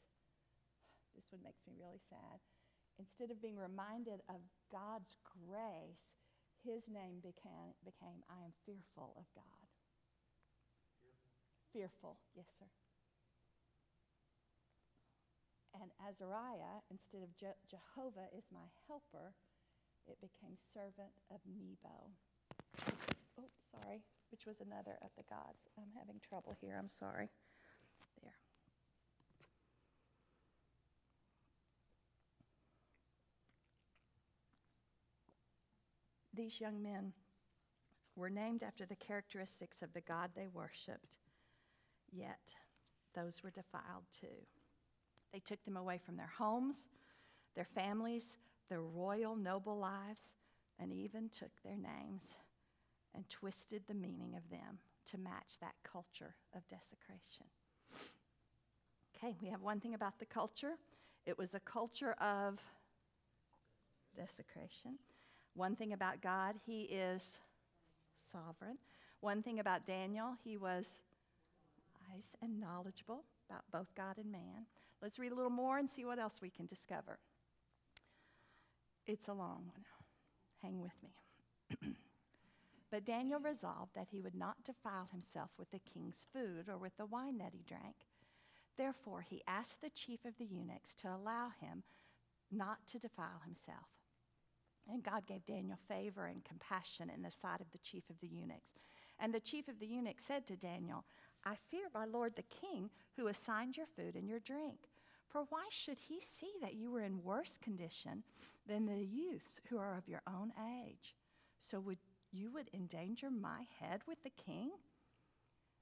this 1.15 1.31
one 1.31 1.43
makes 1.43 1.63
me 1.67 1.73
really 1.79 2.01
sad 2.09 2.43
instead 2.99 3.31
of 3.31 3.41
being 3.41 3.57
reminded 3.57 4.21
of 4.29 4.41
God's 4.71 5.17
grace, 5.23 6.03
his 6.63 6.83
name 6.87 7.19
became, 7.21 7.75
became 7.85 8.23
I 8.29 8.43
am 8.45 8.53
fearful 8.65 9.13
of 9.17 9.25
God. 9.35 9.67
Fearful, 11.73 12.17
fearful. 12.33 12.33
yes, 12.35 12.47
sir. 12.59 12.67
And 15.81 15.91
Azariah, 16.01 16.83
instead 16.91 17.23
of 17.23 17.35
Je- 17.35 17.61
Jehovah 17.69 18.29
is 18.37 18.45
my 18.53 18.67
helper, 18.87 19.33
it 20.07 20.21
became 20.21 20.57
servant 20.73 21.13
of 21.31 21.41
Nebo. 21.45 22.11
Oh, 23.39 23.49
sorry, 23.71 24.03
which 24.31 24.45
was 24.45 24.61
another 24.61 24.97
of 25.01 25.11
the 25.17 25.25
gods. 25.29 25.65
I'm 25.77 25.91
having 25.97 26.21
trouble 26.21 26.55
here, 26.61 26.77
I'm 26.77 26.91
sorry. 26.91 27.29
These 36.33 36.59
young 36.59 36.81
men 36.81 37.13
were 38.15 38.29
named 38.29 38.63
after 38.63 38.85
the 38.85 38.95
characteristics 38.95 39.81
of 39.81 39.93
the 39.93 40.01
God 40.01 40.31
they 40.35 40.47
worshiped, 40.47 41.15
yet 42.11 42.39
those 43.15 43.41
were 43.43 43.51
defiled 43.51 44.05
too. 44.19 44.47
They 45.31 45.39
took 45.39 45.63
them 45.65 45.77
away 45.77 45.99
from 46.03 46.17
their 46.17 46.31
homes, 46.37 46.89
their 47.55 47.65
families, 47.65 48.37
their 48.69 48.81
royal, 48.81 49.35
noble 49.35 49.77
lives, 49.77 50.33
and 50.79 50.91
even 50.91 51.29
took 51.29 51.51
their 51.63 51.77
names 51.77 52.35
and 53.15 53.29
twisted 53.29 53.83
the 53.87 53.93
meaning 53.93 54.35
of 54.35 54.49
them 54.49 54.79
to 55.05 55.17
match 55.17 55.59
that 55.59 55.75
culture 55.83 56.35
of 56.55 56.67
desecration. 56.67 57.45
Okay, 59.15 59.35
we 59.41 59.49
have 59.49 59.61
one 59.61 59.79
thing 59.79 59.93
about 59.93 60.19
the 60.19 60.25
culture 60.25 60.77
it 61.25 61.37
was 61.37 61.53
a 61.53 61.59
culture 61.59 62.13
of 62.13 62.59
desecration. 64.15 64.97
One 65.55 65.75
thing 65.75 65.93
about 65.93 66.21
God, 66.21 66.55
he 66.65 66.83
is 66.83 67.37
sovereign. 68.31 68.77
One 69.19 69.43
thing 69.43 69.59
about 69.59 69.85
Daniel, 69.85 70.35
he 70.43 70.57
was 70.57 71.01
wise 72.01 72.35
and 72.41 72.59
knowledgeable 72.59 73.23
about 73.49 73.63
both 73.71 73.93
God 73.95 74.17
and 74.17 74.31
man. 74.31 74.65
Let's 75.01 75.19
read 75.19 75.31
a 75.31 75.35
little 75.35 75.51
more 75.51 75.77
and 75.77 75.89
see 75.89 76.05
what 76.05 76.19
else 76.19 76.39
we 76.41 76.49
can 76.49 76.65
discover. 76.65 77.19
It's 79.05 79.27
a 79.27 79.33
long 79.33 79.63
one. 79.67 79.85
Hang 80.61 80.81
with 80.81 80.93
me. 81.03 81.93
but 82.91 83.05
Daniel 83.05 83.39
resolved 83.39 83.95
that 83.95 84.07
he 84.11 84.21
would 84.21 84.35
not 84.35 84.63
defile 84.63 85.09
himself 85.11 85.51
with 85.59 85.69
the 85.71 85.79
king's 85.79 86.25
food 86.33 86.69
or 86.69 86.77
with 86.77 86.95
the 86.97 87.05
wine 87.05 87.37
that 87.37 87.53
he 87.53 87.63
drank. 87.67 87.95
Therefore, 88.77 89.21
he 89.21 89.43
asked 89.47 89.81
the 89.81 89.89
chief 89.89 90.25
of 90.25 90.37
the 90.37 90.45
eunuchs 90.45 90.95
to 90.95 91.07
allow 91.09 91.49
him 91.59 91.83
not 92.51 92.87
to 92.87 92.99
defile 92.99 93.41
himself. 93.43 94.02
And 94.91 95.03
God 95.03 95.25
gave 95.25 95.45
Daniel 95.45 95.77
favor 95.87 96.25
and 96.25 96.43
compassion 96.43 97.09
in 97.09 97.21
the 97.21 97.31
sight 97.31 97.61
of 97.61 97.71
the 97.71 97.77
chief 97.79 98.09
of 98.09 98.19
the 98.19 98.27
eunuchs. 98.27 98.73
And 99.19 99.33
the 99.33 99.39
chief 99.39 99.67
of 99.67 99.79
the 99.79 99.87
eunuchs 99.87 100.25
said 100.25 100.45
to 100.47 100.55
Daniel, 100.55 101.05
I 101.45 101.55
fear 101.69 101.85
my 101.93 102.05
lord 102.05 102.35
the 102.35 102.43
king, 102.43 102.89
who 103.15 103.27
assigned 103.27 103.77
your 103.77 103.85
food 103.85 104.15
and 104.15 104.27
your 104.27 104.39
drink. 104.39 104.89
For 105.29 105.45
why 105.49 105.65
should 105.69 105.97
he 105.97 106.19
see 106.19 106.51
that 106.61 106.75
you 106.75 106.91
were 106.91 107.01
in 107.01 107.23
worse 107.23 107.57
condition 107.57 108.23
than 108.67 108.85
the 108.85 109.03
youths 109.03 109.59
who 109.69 109.77
are 109.77 109.97
of 109.97 110.07
your 110.07 110.21
own 110.27 110.51
age? 110.85 111.15
So 111.59 111.79
would 111.79 111.97
you 112.31 112.51
would 112.51 112.69
endanger 112.73 113.29
my 113.29 113.65
head 113.79 114.01
with 114.07 114.21
the 114.23 114.31
king? 114.31 114.71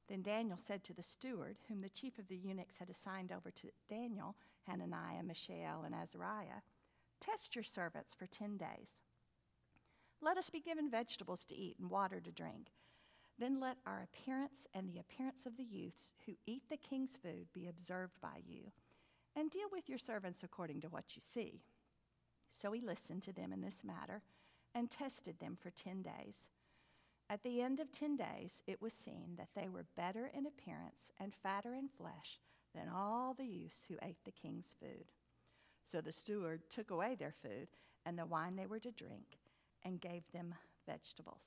Then 0.08 0.22
Daniel 0.22 0.58
said 0.58 0.84
to 0.84 0.94
the 0.94 1.04
steward, 1.04 1.58
whom 1.68 1.82
the 1.82 1.90
chief 1.90 2.20
of 2.20 2.28
the 2.28 2.36
eunuchs 2.36 2.78
had 2.78 2.90
assigned 2.90 3.32
over 3.32 3.50
to 3.52 3.70
Daniel, 3.90 4.36
Hananiah, 4.68 5.24
Mishael, 5.24 5.84
and 5.86 5.96
Azariah, 5.96 6.62
Test 7.22 7.56
your 7.56 7.64
servants 7.64 8.16
for 8.18 8.26
ten 8.26 8.58
days. 8.58 9.00
Let 10.22 10.38
us 10.38 10.50
be 10.50 10.60
given 10.60 10.90
vegetables 10.90 11.46
to 11.46 11.56
eat 11.56 11.78
and 11.80 11.90
water 11.90 12.20
to 12.20 12.32
drink. 12.32 12.72
Then 13.38 13.60
let 13.60 13.78
our 13.86 14.04
appearance 14.04 14.66
and 14.74 14.90
the 14.90 15.00
appearance 15.00 15.46
of 15.46 15.56
the 15.56 15.64
youths 15.64 16.14
who 16.26 16.34
eat 16.48 16.64
the 16.70 16.78
king's 16.78 17.18
food 17.22 17.48
be 17.54 17.68
observed 17.68 18.20
by 18.22 18.42
you, 18.48 18.72
and 19.36 19.52
deal 19.52 19.68
with 19.72 19.88
your 19.88 20.00
servants 20.00 20.42
according 20.44 20.82
to 20.82 20.90
what 20.90 21.16
you 21.16 21.22
see. 21.24 21.62
So 22.52 22.72
he 22.72 22.82
listened 22.82 23.22
to 23.24 23.34
them 23.34 23.54
in 23.54 23.62
this 23.62 23.84
matter 23.84 24.24
and 24.74 24.90
tested 24.90 25.40
them 25.40 25.58
for 25.62 25.70
ten 25.70 26.02
days. 26.02 26.50
At 27.30 27.44
the 27.44 27.62
end 27.62 27.80
of 27.80 27.92
ten 27.92 28.18
days, 28.18 28.64
it 28.66 28.82
was 28.82 28.94
seen 28.94 29.36
that 29.38 29.50
they 29.56 29.70
were 29.70 29.86
better 29.96 30.30
in 30.34 30.48
appearance 30.48 31.12
and 31.20 31.36
fatter 31.36 31.76
in 31.76 31.88
flesh 31.88 32.40
than 32.74 32.90
all 32.90 33.36
the 33.36 33.46
youths 33.46 33.82
who 33.88 33.96
ate 34.02 34.24
the 34.26 34.32
king's 34.32 34.76
food. 34.80 35.12
So 35.92 36.00
the 36.00 36.14
steward 36.14 36.62
took 36.70 36.92
away 36.92 37.16
their 37.16 37.34
food 37.42 37.68
and 38.06 38.18
the 38.18 38.26
wine 38.26 38.56
they 38.56 38.66
were 38.66 38.80
to 38.80 38.92
drink 38.92 39.40
and 39.84 40.00
gave 40.00 40.24
them 40.32 40.56
vegetables. 40.88 41.44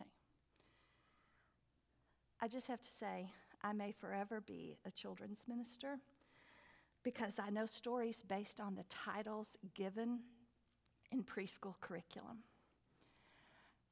Okay. 0.00 0.10
I 2.40 2.48
just 2.48 2.66
have 2.66 2.82
to 2.82 2.90
say, 2.90 3.30
I 3.62 3.72
may 3.72 3.92
forever 3.92 4.40
be 4.40 4.78
a 4.84 4.90
children's 4.90 5.44
minister 5.46 5.98
because 7.04 7.38
I 7.38 7.50
know 7.50 7.66
stories 7.66 8.22
based 8.26 8.60
on 8.60 8.74
the 8.74 8.84
titles 8.88 9.56
given 9.74 10.20
in 11.12 11.22
preschool 11.22 11.74
curriculum. 11.80 12.38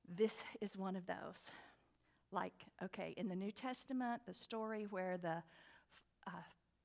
This 0.08 0.42
is 0.60 0.76
one 0.76 0.96
of 0.96 1.06
those. 1.06 1.50
Like, 2.32 2.54
okay, 2.82 3.14
in 3.16 3.28
the 3.28 3.36
New 3.36 3.52
Testament, 3.52 4.22
the 4.26 4.34
story 4.34 4.86
where 4.90 5.16
the 5.16 5.42
uh, 6.26 6.30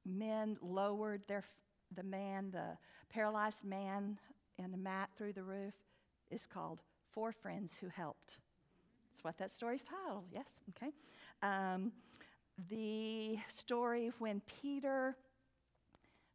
men 0.06 0.58
lowered 0.62 1.22
their, 1.28 1.44
the 1.96 2.04
man, 2.04 2.52
the 2.52 2.78
paralyzed 3.10 3.64
man, 3.64 4.18
in 4.58 4.72
the 4.72 4.78
mat 4.78 5.10
through 5.18 5.34
the 5.34 5.44
roof 5.44 5.74
is 6.30 6.46
called 6.46 6.82
Four 7.12 7.32
Friends 7.32 7.74
Who 7.82 7.88
Helped. 7.88 8.38
That's 9.12 9.24
what 9.24 9.38
that 9.38 9.52
story's 9.52 9.84
titled, 9.84 10.26
yes, 10.32 10.48
okay. 10.70 10.92
Um, 11.42 11.92
the 12.70 13.38
story 13.56 14.12
when 14.20 14.42
Peter, 14.62 15.16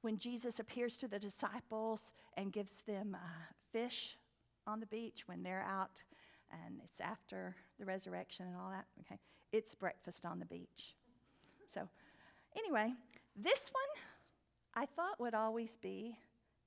when 0.03 0.19
Jesus 0.19 0.59
appears 0.59 0.97
to 0.99 1.09
the 1.09 1.19
disciples 1.19 2.01
and 2.37 2.53
gives 2.53 2.83
them 2.87 3.15
uh, 3.15 3.27
fish 3.73 4.17
on 4.67 4.81
the 4.81 4.87
beach 4.87 5.23
when 5.27 5.43
they're 5.43 5.67
out 5.69 6.03
and 6.51 6.81
it's 6.85 7.01
after 7.01 7.55
the 7.79 7.85
resurrection 7.85 8.47
and 8.47 8.57
all 8.57 8.71
that, 8.71 8.87
okay. 9.01 9.19
It's 9.53 9.75
breakfast 9.75 10.27
on 10.27 10.39
the 10.39 10.45
beach. 10.45 10.95
So, 11.73 11.89
anyway, 12.57 12.93
this 13.37 13.71
one 13.73 14.05
I 14.79 14.87
thought 14.87 15.19
would 15.19 15.35
always 15.35 15.77
be 15.77 16.17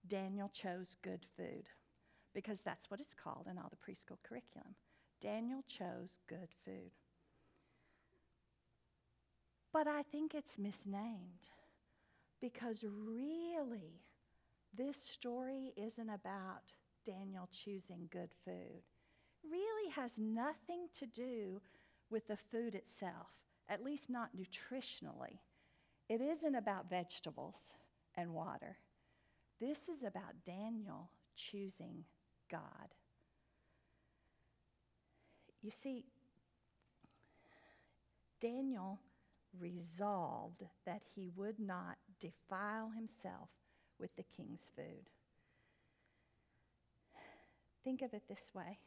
Daniel 0.05 0.49
chose 0.49 0.97
good 1.01 1.25
food 1.37 1.69
because 2.33 2.59
that's 2.59 2.91
what 2.91 2.99
it's 2.99 3.13
called 3.13 3.47
in 3.49 3.57
all 3.57 3.71
the 3.71 3.77
preschool 3.77 4.17
curriculum. 4.21 4.75
Daniel 5.21 5.63
chose 5.65 6.09
good 6.27 6.49
food. 6.65 6.91
But 9.71 9.87
I 9.87 10.03
think 10.03 10.35
it's 10.35 10.59
misnamed 10.59 11.47
because 12.41 12.83
really, 12.83 14.01
this 14.75 14.97
story 14.97 15.71
isn't 15.77 16.09
about 16.09 16.73
Daniel 17.05 17.47
choosing 17.49 18.09
good 18.11 18.33
food. 18.43 18.83
Really 19.49 19.89
has 19.91 20.19
nothing 20.19 20.89
to 20.99 21.05
do 21.05 21.61
with 22.09 22.27
the 22.27 22.35
food 22.35 22.75
itself, 22.75 23.29
at 23.69 23.85
least 23.85 24.09
not 24.09 24.31
nutritionally. 24.35 25.39
It 26.09 26.19
isn't 26.19 26.55
about 26.55 26.89
vegetables 26.89 27.71
and 28.15 28.33
water. 28.33 28.77
This 29.59 29.87
is 29.89 30.03
about 30.03 30.43
Daniel 30.45 31.09
choosing 31.35 32.05
God. 32.49 32.95
You 35.61 35.71
see, 35.71 36.05
Daniel 38.41 38.99
resolved 39.59 40.63
that 40.85 41.01
he 41.15 41.29
would 41.35 41.59
not 41.59 41.97
defile 42.19 42.91
himself 42.95 43.49
with 43.99 44.15
the 44.15 44.23
king's 44.35 44.67
food. 44.75 45.09
Think 47.83 48.01
of 48.01 48.13
it 48.13 48.23
this 48.27 48.51
way 48.53 48.79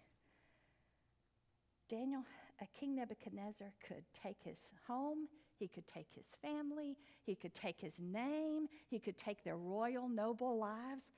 Daniel, 1.88 2.24
a 2.60 2.66
King 2.78 2.96
Nebuchadnezzar 2.96 3.72
could 3.86 4.04
take 4.20 4.38
his 4.42 4.72
home, 4.86 5.28
he 5.58 5.68
could 5.68 5.86
take 5.86 6.08
his 6.14 6.28
family, 6.42 6.96
he 7.24 7.34
could 7.34 7.54
take 7.54 7.80
his 7.80 7.98
name, 7.98 8.68
he 8.88 8.98
could 8.98 9.16
take 9.16 9.44
their 9.44 9.56
royal, 9.56 10.08
noble 10.08 10.58
lives, 10.58 11.10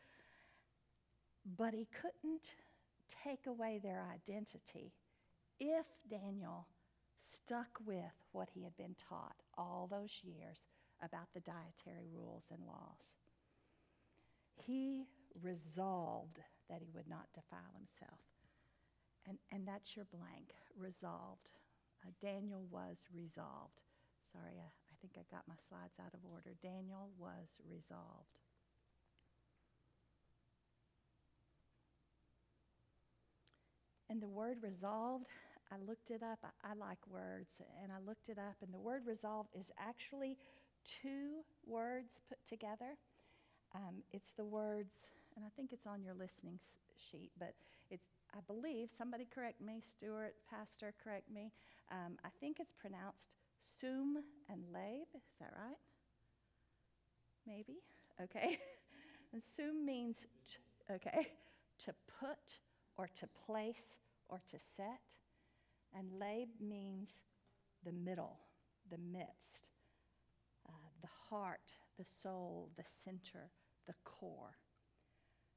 but 1.57 1.73
he 1.73 1.87
couldn't 2.01 2.55
take 3.25 3.47
away 3.47 3.81
their 3.83 4.05
identity 4.13 4.93
if 5.59 5.87
Daniel 6.11 6.67
stuck 7.19 7.69
with 7.87 8.13
what 8.33 8.49
he 8.53 8.63
had 8.63 8.77
been 8.77 8.95
taught 9.09 9.37
all 9.57 9.89
those 9.91 10.21
years 10.23 10.59
about 11.03 11.29
the 11.35 11.41
dietary 11.41 12.09
rules 12.15 12.45
and 12.51 12.61
laws. 12.67 13.17
He 14.55 15.07
resolved 15.43 16.39
that 16.69 16.81
he 16.81 16.89
would 16.95 17.09
not 17.09 17.27
defile 17.35 17.75
himself. 17.75 18.21
And, 19.29 19.39
and 19.53 19.67
that's 19.67 19.97
your 19.97 20.07
blank, 20.07 20.55
resolved. 20.79 21.49
Uh, 22.05 22.11
Daniel 22.23 22.65
was 22.71 22.97
resolved. 23.15 23.81
Sorry, 24.33 24.57
I, 24.59 24.69
I 24.69 24.95
think 25.01 25.15
I 25.19 25.25
got 25.35 25.45
my 25.49 25.57
slides 25.69 25.95
out 26.01 26.15
of 26.15 26.21
order. 26.31 26.55
Daniel 26.63 27.11
was 27.19 27.49
resolved. 27.69 28.39
And 34.09 34.23
the 34.23 34.29
word 34.29 34.59
resolved, 34.63 35.27
I 35.73 35.77
looked 35.87 36.11
it 36.11 36.23
up. 36.23 36.39
I, 36.45 36.71
I, 36.71 36.75
like 36.75 36.99
words, 37.11 37.61
and 37.83 37.91
I 37.93 37.99
looked 38.07 38.29
it 38.29 38.39
up. 38.39 38.57
And 38.63 38.73
the 38.73 38.79
word 38.79 39.03
resolved 39.07 39.51
is 39.59 39.71
actually 39.79 40.37
two 40.85 41.43
words 41.67 42.23
put 42.29 42.39
together. 42.49 42.95
Um, 43.75 44.03
it's 44.13 44.33
the 44.33 44.45
words, 44.45 44.95
and 45.37 45.45
I 45.45 45.49
think 45.57 45.73
it's 45.73 45.87
on 45.87 46.03
your 46.03 46.15
listening 46.15 46.59
sheet, 46.97 47.31
but 47.39 47.55
it's, 47.91 48.07
I 48.35 48.39
believe, 48.47 48.91
somebody 48.97 49.27
correct 49.27 49.61
me, 49.61 49.83
Stuart, 49.87 50.35
Pastor, 50.49 50.95
correct 51.03 51.31
me. 51.31 51.53
Um, 51.91 52.17
I 52.25 52.29
think 52.41 52.59
it's 52.61 52.73
pronounced 52.73 53.31
sum 53.81 54.17
and 54.51 54.63
lab. 54.73 55.07
Is 55.15 55.23
that 55.41 55.53
right? 55.57 55.77
Maybe? 57.47 57.79
Okay. 58.23 58.59
and 59.33 59.43
sum 59.43 59.85
means, 59.85 60.27
okay, 60.91 61.29
to 61.85 61.95
put 62.21 62.61
or 62.97 63.09
to 63.21 63.27
place 63.47 63.99
or 64.29 64.41
to 64.51 64.59
set. 64.59 65.01
And 65.97 66.19
lab 66.19 66.49
means 66.61 67.23
the 67.85 67.93
middle, 67.93 68.39
the 68.91 68.99
midst, 68.99 69.71
uh, 70.69 70.73
the 71.01 71.09
heart, 71.31 71.73
the 71.99 72.05
soul, 72.23 72.71
the 72.77 72.85
center, 73.05 73.51
the 73.87 73.95
core. 74.05 74.57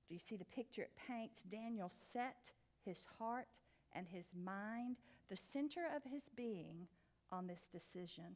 Do 0.08 0.14
you 0.16 0.20
see 0.20 0.38
the 0.38 0.46
picture 0.46 0.84
it 0.84 0.92
paints? 1.08 1.44
Daniel 1.44 1.92
set 2.14 2.52
his 2.86 3.00
heart 3.20 3.60
and 3.94 4.08
his 4.08 4.28
mind, 4.34 4.98
the 5.30 5.38
center 5.38 5.82
of 5.96 6.04
his 6.04 6.30
being, 6.36 6.88
on 7.32 7.48
this 7.48 7.68
decision. 7.72 8.36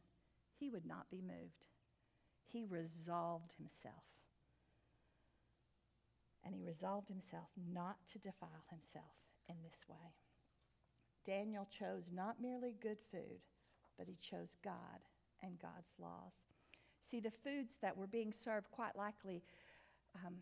He 0.58 0.68
would 0.70 0.86
not 0.86 1.10
be 1.10 1.20
moved. 1.20 1.66
He 2.44 2.64
resolved 2.64 3.52
himself. 3.58 4.04
And 6.44 6.54
he 6.54 6.62
resolved 6.62 7.08
himself 7.08 7.48
not 7.72 7.96
to 8.12 8.18
defile 8.18 8.64
himself 8.70 9.16
in 9.48 9.56
this 9.62 9.88
way. 9.88 10.14
Daniel 11.26 11.66
chose 11.66 12.12
not 12.12 12.40
merely 12.40 12.76
good 12.80 12.98
food, 13.10 13.40
but 13.98 14.06
he 14.06 14.16
chose 14.20 14.56
God 14.62 15.00
and 15.42 15.58
God's 15.58 15.94
laws. 15.98 16.32
See, 17.00 17.20
the 17.20 17.30
foods 17.30 17.74
that 17.80 17.96
were 17.96 18.06
being 18.06 18.32
served 18.32 18.70
quite 18.70 18.96
likely 18.96 19.42
um, 20.14 20.34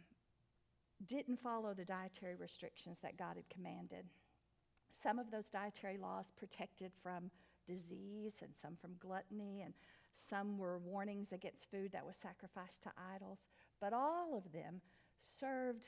didn't 1.07 1.41
follow 1.41 1.75
the 1.75 1.85
dietary 1.85 2.35
restrictions 2.35 2.99
that 3.03 3.17
God 3.17 3.37
had 3.37 3.49
commanded. 3.49 4.07
Some 5.03 5.19
of 5.19 5.31
those 5.31 5.49
dietary 5.49 5.99
laws 5.99 6.27
protected 6.37 6.93
from 7.03 7.31
disease, 7.67 8.35
and 8.43 8.51
some 8.61 8.77
from 8.81 8.97
gluttony, 8.99 9.63
and 9.63 9.75
some 10.15 10.59
were 10.59 10.79
warnings 10.79 11.33
against 11.33 11.71
food 11.71 11.93
that 11.93 12.05
was 12.07 12.17
sacrificed 12.17 12.83
to 12.83 12.93
idols. 13.15 13.39
But 13.81 13.93
all 13.93 14.37
of 14.37 14.53
them 14.53 14.81
served 15.39 15.85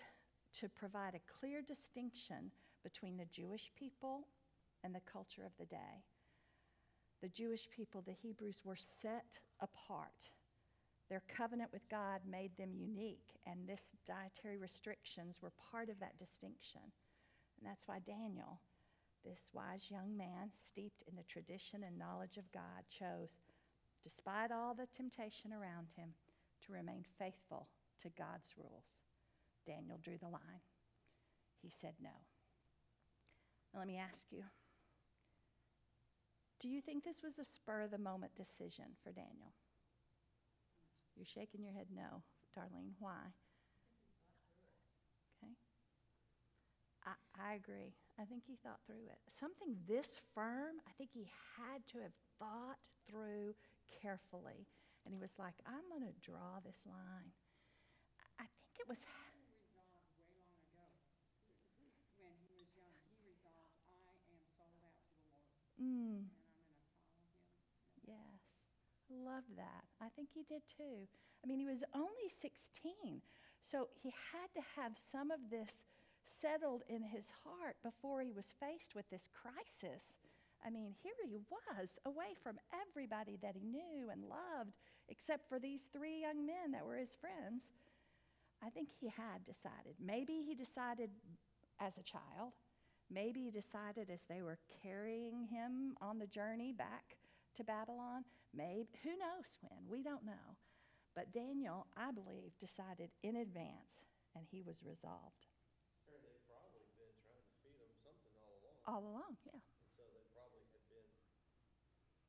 to 0.61 0.69
provide 0.69 1.15
a 1.15 1.39
clear 1.41 1.63
distinction 1.63 2.51
between 2.83 3.17
the 3.17 3.27
Jewish 3.27 3.71
people 3.79 4.27
and 4.83 4.95
the 4.95 5.01
culture 5.11 5.45
of 5.45 5.53
the 5.59 5.67
day. 5.67 6.05
The 7.23 7.29
Jewish 7.29 7.69
people, 7.75 8.03
the 8.03 8.13
Hebrews, 8.13 8.61
were 8.65 8.77
set 8.77 9.41
apart. 9.61 10.31
Their 11.09 11.23
covenant 11.29 11.71
with 11.73 11.89
God 11.89 12.21
made 12.29 12.57
them 12.57 12.75
unique, 12.75 13.39
and 13.47 13.67
this 13.67 13.93
dietary 14.07 14.59
restrictions 14.59 15.37
were 15.41 15.53
part 15.71 15.89
of 15.89 16.01
that 16.01 16.19
distinction. 16.19 16.83
And 16.83 17.71
that's 17.71 17.87
why 17.87 17.99
Daniel, 18.01 18.61
this 19.25 19.49
wise 19.53 19.91
young 19.91 20.17
man, 20.17 20.51
steeped 20.53 21.03
in 21.09 21.17
the 21.17 21.25
tradition 21.25 21.83
and 21.85 21.99
knowledge 21.99 22.37
of 22.37 22.53
God, 22.53 22.85
chose, 22.89 23.31
despite 24.03 24.53
all 24.53 24.75
the 24.75 24.89
temptation 24.97 25.53
around 25.53 25.89
him, 25.97 26.11
to 26.67 26.73
remain 26.73 27.05
faithful 27.19 27.69
to 28.03 28.09
God's 28.17 28.53
rules. 28.57 28.85
Daniel 29.67 29.99
drew 30.03 30.19
the 30.19 30.29
line. 30.29 30.63
He 31.63 31.71
said 31.71 31.95
no. 32.03 32.11
Now, 33.73 33.81
let 33.81 33.89
me 33.89 33.99
ask 33.99 34.21
you 34.31 34.45
do 36.61 36.71
you 36.71 36.81
think 36.81 37.05
this 37.05 37.23
was 37.23 37.39
a 37.39 37.45
spur 37.45 37.83
of 37.83 37.91
the 37.91 37.99
moment 37.99 38.33
decision 38.35 38.87
for 39.03 39.13
Daniel? 39.13 39.53
You're 41.15 41.27
shaking 41.27 41.63
your 41.63 41.75
head 41.75 41.89
no, 41.95 42.23
Darlene. 42.57 42.97
Why? 42.99 43.21
Okay. 45.43 45.53
I, 47.05 47.51
I 47.51 47.55
agree. 47.55 47.93
I 48.21 48.25
think 48.25 48.45
he 48.47 48.55
thought 48.63 48.79
through 48.87 49.11
it. 49.11 49.19
Something 49.41 49.75
this 49.89 50.21
firm, 50.35 50.79
I 50.87 50.93
think 50.97 51.11
he 51.13 51.27
had 51.59 51.83
to 51.93 51.99
have 52.07 52.15
thought 52.39 52.79
through 53.11 53.55
carefully. 53.91 54.67
And 55.05 55.13
he 55.13 55.21
was 55.21 55.35
like, 55.39 55.55
I'm 55.67 55.85
going 55.91 56.07
to 56.07 56.15
draw 56.23 56.63
this 56.63 56.87
line. 56.87 57.35
I 58.39 58.47
think 58.47 58.79
it 58.81 58.89
was. 58.89 59.03
He 59.03 59.43
resolved 59.51 60.15
way 60.17 60.31
long 60.39 60.55
ago. 60.63 60.87
When 62.23 62.33
he 62.47 62.55
was 62.55 62.71
young, 62.79 62.95
he 63.11 63.19
resolved, 63.27 63.77
I 63.91 63.99
am 64.31 64.41
sold 64.57 64.79
out 64.81 64.95
to 64.95 65.05
the 65.11 65.19
Lord, 65.27 65.51
Mm, 65.83 66.23
and 66.31 66.39
I'm 66.39 66.65
going 66.71 66.71
to 66.71 66.87
follow 66.95 67.19
him. 67.19 67.35
yes. 68.07 68.41
Love 69.11 69.45
that. 69.59 69.85
I 70.01 70.09
think 70.15 70.31
he 70.33 70.43
did 70.49 70.63
too. 70.71 71.05
I 71.43 71.47
mean, 71.47 71.59
he 71.61 71.67
was 71.69 71.85
only 71.93 72.29
16. 72.31 73.21
So 73.61 73.89
he 74.01 74.11
had 74.33 74.49
to 74.57 74.63
have 74.81 74.93
some 75.13 75.31
of 75.31 75.41
this 75.51 75.85
settled 76.41 76.83
in 76.89 77.03
his 77.03 77.27
heart 77.45 77.77
before 77.83 78.21
he 78.21 78.33
was 78.33 78.55
faced 78.61 78.95
with 78.95 79.09
this 79.11 79.29
crisis. 79.33 80.03
I 80.65 80.71
mean, 80.71 80.95
here 81.03 81.13
he 81.29 81.37
was, 81.51 81.99
away 82.07 82.33
from 82.43 82.59
everybody 82.73 83.39
that 83.43 83.55
he 83.55 83.65
knew 83.65 84.09
and 84.11 84.25
loved, 84.25 84.73
except 85.09 85.49
for 85.49 85.59
these 85.59 85.83
three 85.93 86.23
young 86.23 86.47
men 86.47 86.73
that 86.73 86.87
were 86.87 86.97
his 86.97 87.15
friends. 87.21 87.69
I 88.65 88.71
think 88.71 88.89
he 88.89 89.09
had 89.09 89.45
decided. 89.45 90.01
Maybe 90.01 90.41
he 90.41 90.55
decided 90.55 91.11
as 91.81 91.99
a 91.99 92.03
child. 92.03 92.57
Maybe 93.13 93.45
he 93.45 93.51
decided 93.51 94.09
as 94.09 94.25
they 94.25 94.41
were 94.41 94.59
carrying 94.83 95.45
him 95.45 95.97
on 96.01 96.19
the 96.19 96.27
journey 96.27 96.73
back 96.73 97.17
to 97.57 97.65
Babylon. 97.65 98.25
Maybe, 98.57 98.89
who 99.03 99.11
knows 99.11 99.53
when? 99.61 99.85
We 99.85 100.03
don't 100.03 100.25
know. 100.25 100.57
But 101.15 101.33
Daniel, 101.33 101.87
I 101.95 102.11
believe, 102.11 102.57
decided 102.59 103.13
in 103.23 103.37
advance, 103.37 104.09
and 104.35 104.47
he 104.51 104.63
was 104.63 104.83
resolved. 104.83 105.47
Or 106.09 106.17
they'd 106.25 106.43
probably 106.49 106.89
been 106.97 107.13
trying 107.23 107.45
to 107.45 107.55
feed 107.63 107.79
them 107.79 107.93
something 108.03 108.35
all 108.87 109.03
along. 109.05 109.37
Yeah. 109.45 109.61
So 109.97 110.03
they 110.13 110.25
probably 110.33 110.65
had 110.73 110.85
been 110.93 111.09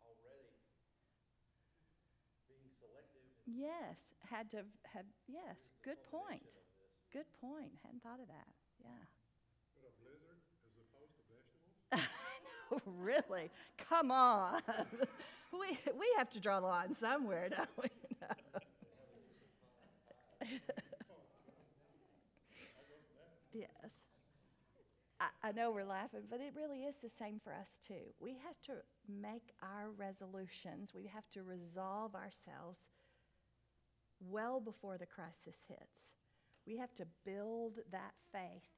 already 0.03 0.55
being 2.47 2.71
selective 2.79 3.23
in 3.23 3.59
Yes, 3.67 4.15
had 4.23 4.49
to 4.51 4.63
have, 4.91 5.05
yes, 5.27 5.57
good 5.83 5.99
point. 6.09 6.41
cultivation 6.43 6.79
of 6.79 6.79
this. 6.79 6.93
Good 7.11 7.29
point. 7.39 7.73
Hadn't 7.83 8.01
thought 8.03 8.19
of 8.19 8.27
that. 8.31 8.49
Yeah. 8.81 9.03
But 9.75 9.87
a 9.87 9.93
blizzard 10.01 10.39
as 10.67 10.75
opposed 10.79 11.13
to 11.19 11.23
vegetables? 11.27 11.75
no, 12.71 12.81
really? 12.85 13.51
Come 13.77 14.11
on. 14.11 14.61
we, 15.53 15.77
we 15.93 16.07
have 16.17 16.29
to 16.31 16.39
draw 16.39 16.59
the 16.59 16.67
line 16.67 16.93
somewhere, 16.95 17.49
don't 17.49 17.69
we? 17.77 17.89
yes. 18.21 18.64
I, 25.45 25.51
know 25.51 25.69
we're 25.69 25.85
laughing, 25.85 26.23
but 26.29 26.39
it 26.39 26.53
really 26.55 26.83
is 26.85 26.95
the 27.03 27.09
same 27.09 27.39
for 27.43 27.53
us 27.53 27.79
too. 27.87 28.13
We 28.19 28.31
have 28.31 28.59
to 28.65 28.81
make 29.07 29.53
our 29.61 29.91
resolutions, 29.91 30.91
we 30.95 31.05
have 31.13 31.29
to 31.33 31.43
resolve 31.43 32.15
ourselves 32.15 32.89
well 34.19 34.59
before 34.59 34.97
the 34.97 35.05
crisis 35.05 35.57
hits. 35.67 36.09
We 36.65 36.77
have 36.77 36.95
to 36.95 37.05
build 37.25 37.73
that 37.91 38.13
faith 38.31 38.71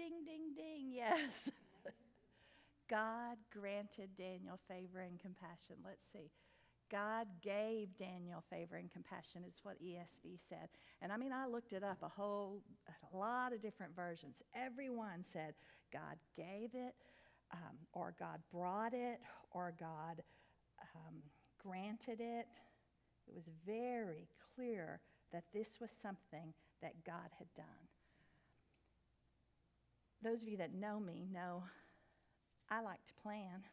Ding, 0.00 0.24
ding, 0.24 0.54
ding, 0.56 0.92
yes. 0.94 1.50
God 2.88 3.36
granted 3.52 4.08
Daniel 4.16 4.58
favor 4.66 5.00
and 5.00 5.20
compassion. 5.20 5.76
Let's 5.84 6.06
see. 6.10 6.30
God 6.90 7.26
gave 7.42 7.88
Daniel 7.98 8.42
favor 8.48 8.76
and 8.76 8.90
compassion, 8.90 9.44
is 9.46 9.60
what 9.62 9.76
ESV 9.82 10.38
said. 10.48 10.70
And 11.02 11.12
I 11.12 11.18
mean, 11.18 11.34
I 11.34 11.46
looked 11.46 11.74
it 11.74 11.84
up 11.84 11.98
a 12.02 12.08
whole, 12.08 12.62
a 13.12 13.14
lot 13.14 13.52
of 13.52 13.60
different 13.60 13.94
versions. 13.94 14.36
Everyone 14.56 15.22
said 15.34 15.52
God 15.92 16.16
gave 16.34 16.70
it, 16.72 16.94
um, 17.52 17.76
or 17.92 18.14
God 18.18 18.40
brought 18.50 18.94
it, 18.94 19.20
or 19.50 19.74
God 19.78 20.22
um, 20.96 21.16
granted 21.62 22.20
it. 22.20 22.46
It 23.28 23.34
was 23.34 23.44
very 23.66 24.28
clear 24.56 25.00
that 25.30 25.44
this 25.52 25.68
was 25.78 25.90
something 26.02 26.54
that 26.80 27.04
God 27.04 27.28
had 27.38 27.52
done. 27.54 27.89
Those 30.22 30.42
of 30.42 30.48
you 30.48 30.56
that 30.58 30.74
know 30.74 31.00
me 31.00 31.26
know 31.32 31.64
I 32.70 32.80
like 32.82 33.06
to 33.06 33.14
plan. 33.22 33.64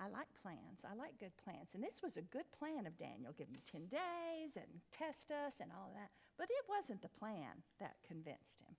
I 0.00 0.08
like 0.08 0.28
plans. 0.42 0.80
I 0.84 0.94
like 0.94 1.18
good 1.20 1.36
plans. 1.44 1.70
And 1.74 1.82
this 1.82 2.02
was 2.02 2.16
a 2.16 2.22
good 2.22 2.50
plan 2.58 2.86
of 2.86 2.98
Daniel, 2.98 3.32
give 3.36 3.50
you 3.50 3.58
10 3.70 3.86
days 3.88 4.56
and 4.56 4.80
test 4.92 5.30
us 5.30 5.54
and 5.60 5.70
all 5.72 5.88
of 5.88 5.94
that. 5.94 6.10
But 6.38 6.48
it 6.50 6.66
wasn't 6.68 7.02
the 7.02 7.08
plan 7.08 7.62
that 7.80 7.96
convinced 8.06 8.60
him. 8.60 8.76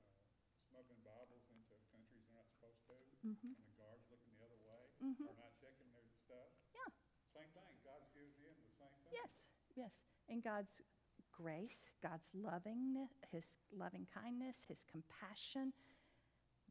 uh, 0.09 0.17
smuggling 0.69 1.01
Bibles 1.05 1.45
into 1.53 1.77
countries 1.93 2.25
they're 2.25 2.37
not 2.37 2.49
supposed 2.49 2.81
to, 2.89 2.97
Mhm. 3.25 3.53
and 3.57 3.65
the 3.67 3.75
guards 3.77 4.05
looking 4.09 4.33
the 4.37 4.43
other 4.45 4.59
way, 4.65 4.89
Mhm. 5.01 5.27
or 5.27 5.33
not 5.35 5.53
checking 5.61 5.91
their 5.93 6.07
stuff. 6.25 6.51
Yeah. 6.73 6.89
Same 7.33 7.51
thing. 7.53 7.79
God's 7.83 8.09
giving 8.13 8.33
them 8.41 8.55
the 8.65 8.71
same 8.73 8.97
thing. 9.03 9.13
Yes, 9.13 9.45
yes. 9.75 9.93
And 10.29 10.43
God's 10.43 10.81
grace, 11.31 11.89
God's 12.01 12.29
loving, 12.33 13.07
His 13.31 13.45
loving 13.71 14.07
kindness, 14.13 14.57
His 14.67 14.83
compassion, 14.91 15.73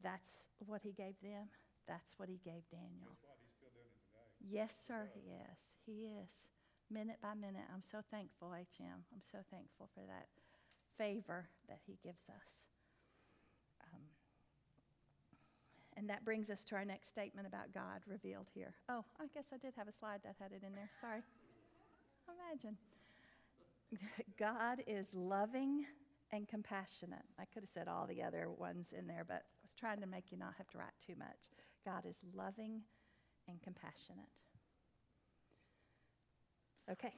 that's 0.02 0.52
what 0.58 0.82
He 0.82 0.92
gave 0.92 1.14
them. 1.22 1.48
That's 1.88 2.14
what 2.18 2.28
He 2.28 2.40
gave 2.44 2.66
Daniel. 2.70 3.14
Guess 3.16 3.24
what? 3.24 3.38
Still 3.56 3.72
doing 3.72 3.90
it 3.90 4.02
today. 4.04 4.28
Yes, 4.42 4.72
sir, 4.86 5.08
He 5.14 5.30
is. 5.30 5.58
He 5.86 5.96
is. 6.06 6.48
Minute 6.90 7.18
by 7.22 7.34
minute. 7.34 7.66
I'm 7.72 7.82
so 7.82 7.98
thankful, 8.10 8.52
HM. 8.52 9.02
I'm 9.10 9.24
so 9.32 9.38
thankful 9.50 9.90
for 9.94 10.02
that 10.06 10.28
favor 10.98 11.48
that 11.68 11.80
He 11.86 11.98
gives 12.02 12.28
us. 12.28 12.70
Um, 13.82 14.02
and 15.96 16.10
that 16.10 16.24
brings 16.24 16.50
us 16.50 16.64
to 16.64 16.76
our 16.76 16.84
next 16.84 17.08
statement 17.08 17.46
about 17.46 17.72
God 17.72 18.02
revealed 18.06 18.46
here. 18.54 18.74
Oh, 18.88 19.04
I 19.18 19.26
guess 19.34 19.46
I 19.52 19.58
did 19.58 19.74
have 19.76 19.88
a 19.88 19.92
slide 19.92 20.20
that 20.24 20.36
had 20.38 20.52
it 20.52 20.62
in 20.66 20.74
there. 20.74 20.90
Sorry. 21.00 21.22
Imagine. 22.30 22.76
God 24.38 24.82
is 24.86 25.08
loving 25.14 25.86
and 26.32 26.48
compassionate. 26.48 27.24
I 27.38 27.44
could 27.46 27.62
have 27.64 27.70
said 27.70 27.88
all 27.88 28.06
the 28.06 28.22
other 28.22 28.50
ones 28.50 28.92
in 28.98 29.06
there, 29.06 29.24
but 29.26 29.44
I 29.44 29.62
was 29.64 29.72
trying 29.78 30.00
to 30.00 30.06
make 30.06 30.32
you 30.32 30.38
not 30.38 30.54
have 30.58 30.68
to 30.70 30.78
write 30.78 30.96
too 31.06 31.16
much. 31.18 31.50
God 31.84 32.04
is 32.08 32.18
loving 32.34 32.82
and 33.48 33.62
compassionate. 33.62 34.30
Okay, 36.90 37.14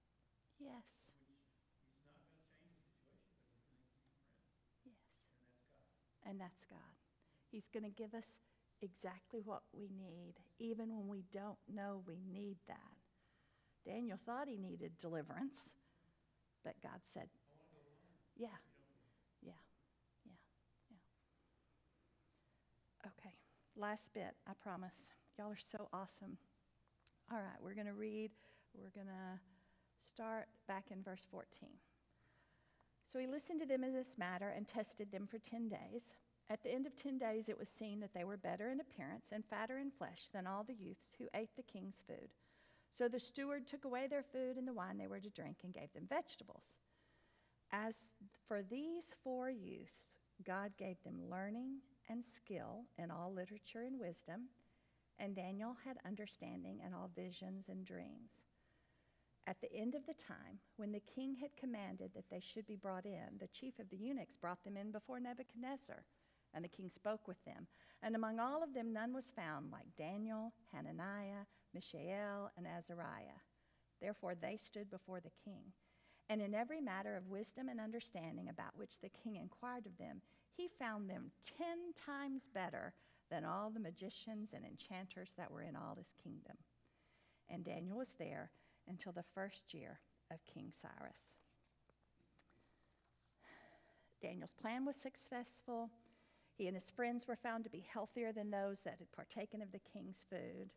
Yes, 0.60 0.86
which 1.06 1.22
he's 1.28 2.00
not 2.02 2.24
gonna 2.30 2.46
change 2.58 2.84
the 2.88 2.98
situation, 2.98 3.46
but 3.46 3.80
he's 3.80 4.02
gonna 4.02 4.18
give 4.18 4.26
you 4.26 4.42
friends, 4.42 4.82
yes. 4.82 4.98
and 5.34 5.46
that's 5.46 5.90
God. 6.00 6.15
And 6.26 6.40
that's 6.40 6.66
God. 6.70 6.80
He's 7.52 7.70
going 7.72 7.84
to 7.84 7.90
give 7.90 8.14
us 8.14 8.26
exactly 8.82 9.42
what 9.44 9.62
we 9.72 9.90
need, 9.96 10.34
even 10.60 10.90
when 10.90 11.08
we 11.08 11.24
don't 11.32 11.58
know 11.72 12.02
we 12.08 12.20
need 12.32 12.58
that. 12.68 12.78
Daniel 13.86 14.18
thought 14.26 14.48
he 14.48 14.58
needed 14.58 14.94
deliverance, 15.00 15.72
but 16.64 16.74
God 16.82 17.00
said, 17.14 17.30
Yeah, 18.36 18.48
yeah, 19.42 19.52
yeah, 20.26 20.34
yeah. 20.90 20.98
Okay, 23.08 23.36
last 23.78 24.14
bit, 24.14 24.36
I 24.48 24.54
promise. 24.62 25.14
Y'all 25.38 25.52
are 25.52 25.58
so 25.58 25.88
awesome. 25.94 26.38
All 27.32 27.38
right, 27.38 27.62
we're 27.62 27.76
going 27.76 27.88
to 27.88 27.94
read, 27.94 28.32
we're 28.74 28.92
going 28.96 29.08
to 29.08 29.40
start 30.08 30.48
back 30.68 30.86
in 30.92 31.04
verse 31.04 31.28
14. 31.30 31.70
So 33.06 33.20
he 33.20 33.28
listened 33.28 33.60
to 33.62 33.66
them 33.66 33.84
in 33.84 33.94
this 33.94 34.18
matter 34.18 34.50
and 34.50 34.68
tested 34.68 35.12
them 35.12 35.28
for 35.28 35.38
10 35.38 35.70
days. 35.70 36.16
At 36.50 36.64
the 36.64 36.72
end 36.72 36.86
of 36.86 36.96
10 36.96 37.18
days, 37.18 37.50
it 37.50 37.58
was 37.58 37.70
seen 37.70 38.00
that 38.02 38.14
they 38.14 38.24
were 38.24 38.38
better 38.38 38.70
in 38.70 38.80
appearance 38.80 39.28
and 39.32 39.44
fatter 39.46 39.78
in 39.78 39.92
flesh 39.92 40.30
than 40.34 40.46
all 40.46 40.64
the 40.64 40.74
youths 40.74 41.16
who 41.18 41.26
ate 41.34 41.56
the 41.56 41.64
king's 41.64 42.04
food. 42.08 42.30
So 42.98 43.08
the 43.08 43.20
steward 43.20 43.68
took 43.68 43.86
away 43.86 44.08
their 44.08 44.24
food 44.24 44.58
and 44.58 44.68
the 44.68 44.74
wine 44.74 44.98
they 44.98 45.08
were 45.08 45.20
to 45.20 45.30
drink 45.30 45.58
and 45.64 45.74
gave 45.74 45.92
them 45.94 46.08
vegetables. 46.08 46.64
As 47.72 47.96
for 48.48 48.62
these 48.62 49.04
four 49.24 49.50
youths, 49.50 50.08
God 50.46 50.72
gave 50.78 51.02
them 51.04 51.30
learning 51.30 51.80
and 52.10 52.24
skill 52.24 52.86
in 52.98 53.12
all 53.12 53.34
literature 53.34 53.82
and 53.82 54.00
wisdom, 54.00 54.50
and 55.20 55.36
Daniel 55.36 55.76
had 55.86 55.98
understanding 56.06 56.80
in 56.86 56.94
all 56.94 57.10
visions 57.16 57.66
and 57.70 57.86
dreams. 57.86 58.44
At 59.48 59.62
the 59.62 59.72
end 59.74 59.94
of 59.94 60.06
the 60.08 60.14
time, 60.16 60.60
when 60.78 60.92
the 60.92 61.00
king 61.02 61.36
had 61.36 61.56
commanded 61.56 62.12
that 62.16 62.30
they 62.32 62.40
should 62.40 62.66
be 62.66 62.76
brought 62.76 63.06
in, 63.06 63.38
the 63.40 63.48
chief 63.48 63.78
of 63.78 63.90
the 63.90 63.98
eunuchs 63.98 64.36
brought 64.36 64.64
them 64.64 64.76
in 64.76 64.92
before 64.92 65.20
Nebuchadnezzar. 65.20 66.04
And 66.54 66.64
the 66.64 66.70
king 66.70 66.90
spoke 66.90 67.28
with 67.28 67.44
them. 67.46 67.68
And 68.02 68.16
among 68.16 68.40
all 68.40 68.64
of 68.64 68.74
them, 68.74 68.92
none 68.92 69.14
was 69.14 69.26
found 69.36 69.72
like 69.72 69.96
Daniel, 69.98 70.54
Hananiah, 70.74 71.46
Mishael, 71.74 72.50
and 72.58 72.66
Azariah. 72.66 73.42
Therefore, 74.02 74.34
they 74.34 74.58
stood 74.58 74.90
before 74.90 75.20
the 75.20 75.32
king. 75.44 75.74
And 76.28 76.42
in 76.42 76.56
every 76.56 76.82
matter 76.82 77.16
of 77.16 77.28
wisdom 77.28 77.70
and 77.70 77.80
understanding 77.80 78.50
about 78.50 78.76
which 78.76 79.00
the 79.00 79.10
king 79.10 79.36
inquired 79.36 79.86
of 79.86 79.98
them, 79.98 80.22
he 80.58 80.68
found 80.80 81.08
them 81.08 81.32
ten 81.58 81.94
times 81.94 82.48
better 82.52 82.94
than 83.30 83.46
all 83.46 83.70
the 83.70 83.80
magicians 83.80 84.54
and 84.54 84.66
enchanters 84.66 85.34
that 85.38 85.52
were 85.52 85.62
in 85.62 85.76
all 85.76 85.96
his 85.96 86.14
kingdom. 86.24 86.58
And 87.50 87.64
Daniel 87.64 87.98
was 87.98 88.14
there 88.18 88.50
until 88.88 89.12
the 89.12 89.26
first 89.34 89.74
year 89.74 90.00
of 90.32 90.40
King 90.46 90.72
Cyrus. 90.72 91.36
Daniel's 94.22 94.54
plan 94.60 94.86
was 94.86 94.96
successful. 94.96 95.90
He 96.58 96.68
and 96.68 96.76
his 96.76 96.90
friends 96.90 97.28
were 97.28 97.36
found 97.36 97.64
to 97.64 97.70
be 97.70 97.86
healthier 97.92 98.32
than 98.32 98.50
those 98.50 98.80
that 98.84 98.96
had 98.98 99.12
partaken 99.12 99.62
of 99.62 99.72
the 99.72 99.80
king's 99.80 100.26
food. 100.30 100.72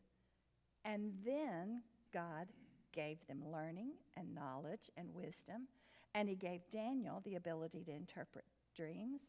And 0.85 1.13
then 1.25 1.83
God 2.13 2.49
gave 2.93 3.27
them 3.27 3.43
learning 3.53 3.93
and 4.17 4.35
knowledge 4.35 4.91
and 4.97 5.15
wisdom, 5.15 5.69
and 6.15 6.29
he 6.29 6.35
gave 6.35 6.61
Daniel 6.73 7.23
the 7.25 7.37
ability 7.37 7.85
to 7.85 7.93
interpret 7.95 8.45
dreams. 8.75 9.21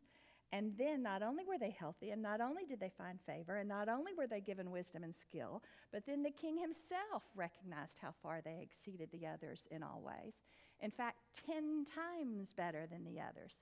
And 0.51 0.73
then 0.79 1.03
not 1.03 1.21
only 1.21 1.45
were 1.45 1.59
they 1.59 1.75
healthy, 1.77 2.09
and 2.09 2.23
not 2.23 2.41
only 2.41 2.65
did 2.65 2.79
they 2.79 2.91
find 2.97 3.19
favor, 3.21 3.57
and 3.57 3.69
not 3.69 3.87
only 3.87 4.13
were 4.17 4.25
they 4.25 4.41
given 4.41 4.71
wisdom 4.71 5.03
and 5.03 5.15
skill, 5.15 5.61
but 5.91 6.05
then 6.07 6.23
the 6.23 6.31
king 6.31 6.57
himself 6.57 7.23
recognized 7.35 7.99
how 8.01 8.11
far 8.23 8.41
they 8.41 8.59
exceeded 8.61 9.09
the 9.11 9.27
others 9.27 9.67
in 9.69 9.83
all 9.83 10.01
ways. 10.01 10.41
In 10.79 10.89
fact, 10.89 11.17
10 11.45 11.85
times 11.85 12.53
better 12.57 12.87
than 12.89 13.03
the 13.03 13.19
others. 13.21 13.53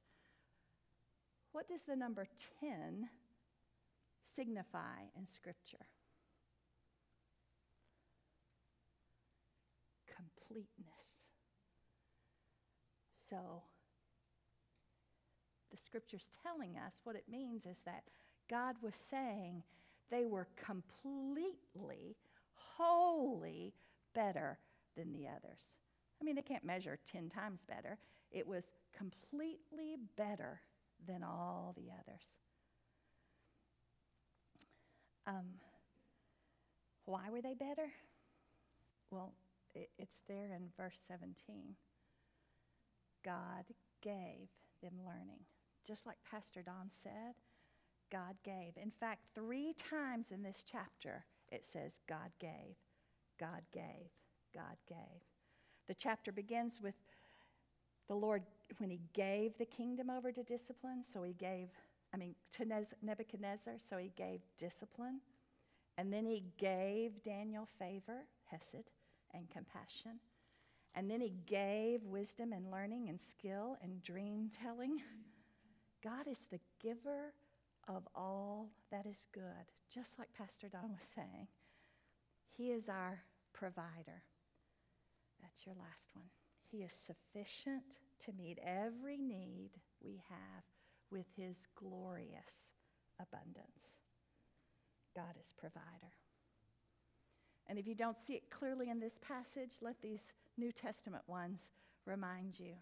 What 1.52 1.68
does 1.68 1.82
the 1.88 1.96
number 1.96 2.26
10 2.62 3.10
signify 4.36 5.10
in 5.18 5.28
Scripture? 5.28 5.88
Completeness. 10.16 11.28
So, 13.30 13.64
Scripture's 15.98 16.30
telling 16.44 16.78
us 16.78 16.94
what 17.06 17.16
it 17.16 17.24
means 17.28 17.66
is 17.66 17.80
that 17.84 18.04
God 18.48 18.76
was 18.84 18.94
saying 19.10 19.64
they 20.12 20.28
were 20.28 20.48
completely, 20.64 22.16
wholly 22.54 23.74
better 24.14 24.60
than 24.96 25.12
the 25.12 25.26
others. 25.28 25.60
I 26.22 26.24
mean, 26.24 26.36
they 26.36 26.44
can't 26.44 26.64
measure 26.64 27.00
10 27.12 27.30
times 27.30 27.62
better. 27.68 27.98
It 28.32 28.46
was 28.46 28.66
completely 28.96 29.98
better 30.16 30.62
than 31.08 31.24
all 31.24 31.74
the 31.76 31.90
others. 31.90 32.22
Um, 35.26 35.48
why 37.06 37.32
were 37.32 37.42
they 37.42 37.56
better? 37.56 37.88
Well, 39.10 39.34
it, 39.74 39.90
it's 39.98 40.20
there 40.28 40.54
in 40.56 40.68
verse 40.78 41.00
17. 41.08 41.76
God 43.26 43.66
gave 44.04 44.50
them 44.84 44.94
learning. 45.04 45.40
Just 45.88 46.06
like 46.06 46.18
Pastor 46.30 46.62
Don 46.62 46.90
said, 47.04 47.34
God 48.12 48.36
gave. 48.44 48.74
In 48.82 48.92
fact, 48.92 49.22
three 49.34 49.74
times 49.74 50.28
in 50.32 50.44
this 50.44 50.64
chapter 50.70 51.26
it 51.50 51.64
says, 51.64 52.02
God 52.10 52.32
gave, 52.40 52.76
God 53.40 53.62
gave, 53.72 54.12
God 54.54 54.76
gave. 54.88 55.22
The 55.88 55.94
chapter 55.96 56.32
begins 56.34 56.82
with 56.82 56.96
the 58.10 58.16
Lord 58.16 58.44
when 58.80 58.90
he 58.90 59.00
gave 59.14 59.58
the 59.58 59.66
kingdom 59.66 60.10
over 60.10 60.32
to 60.32 60.44
discipline, 60.44 61.04
so 61.14 61.24
he 61.24 61.34
gave, 61.34 61.70
I 62.14 62.18
mean, 62.18 62.36
to 62.54 62.66
Nebuchadnezzar, 63.02 63.76
so 63.78 63.98
he 63.98 64.12
gave 64.18 64.42
discipline. 64.58 65.22
And 65.98 66.12
then 66.12 66.26
he 66.26 66.44
gave 66.58 67.24
Daniel 67.24 67.68
favor, 67.80 68.26
Hesed, 68.46 68.92
and 69.34 69.50
compassion. 69.50 70.20
And 70.96 71.10
then 71.10 71.22
he 71.22 71.34
gave 71.46 72.04
wisdom 72.04 72.54
and 72.54 72.72
learning 72.72 73.10
and 73.10 73.20
skill 73.20 73.78
and 73.82 74.02
dream 74.02 74.52
telling. 74.62 75.02
God 76.04 76.28
is 76.28 76.40
the 76.52 76.60
giver 76.82 77.34
of 77.88 78.08
all 78.16 78.70
that 78.92 79.06
is 79.06 79.26
good, 79.34 79.72
just 79.94 80.20
like 80.20 80.34
Pastor 80.38 80.68
Don 80.70 80.92
was 80.94 81.08
saying. 81.16 81.48
He 82.56 82.72
is 82.72 82.90
our 82.90 83.24
provider. 83.54 84.24
That's 85.42 85.66
your 85.66 85.76
last 85.76 86.10
one. 86.14 86.26
He 86.72 86.80
is 86.80 86.92
sufficient 86.92 88.00
to 88.26 88.32
meet 88.34 88.60
every 88.64 89.18
need 89.18 89.72
we 90.04 90.22
have 90.30 90.64
with 91.10 91.26
his 91.36 91.58
glorious 91.76 92.74
abundance. 93.20 93.96
God 95.16 95.36
is 95.40 95.54
provider. 95.58 96.14
And 97.68 97.80
if 97.80 97.88
you 97.88 97.96
don't 97.96 98.20
see 98.20 98.34
it 98.34 98.50
clearly 98.50 98.90
in 98.90 99.00
this 99.00 99.20
passage, 99.22 99.72
let 99.82 100.02
these 100.02 100.34
New 100.58 100.72
Testament 100.72 101.24
ones 101.28 101.70
remind 102.06 102.60
you. 102.60 102.74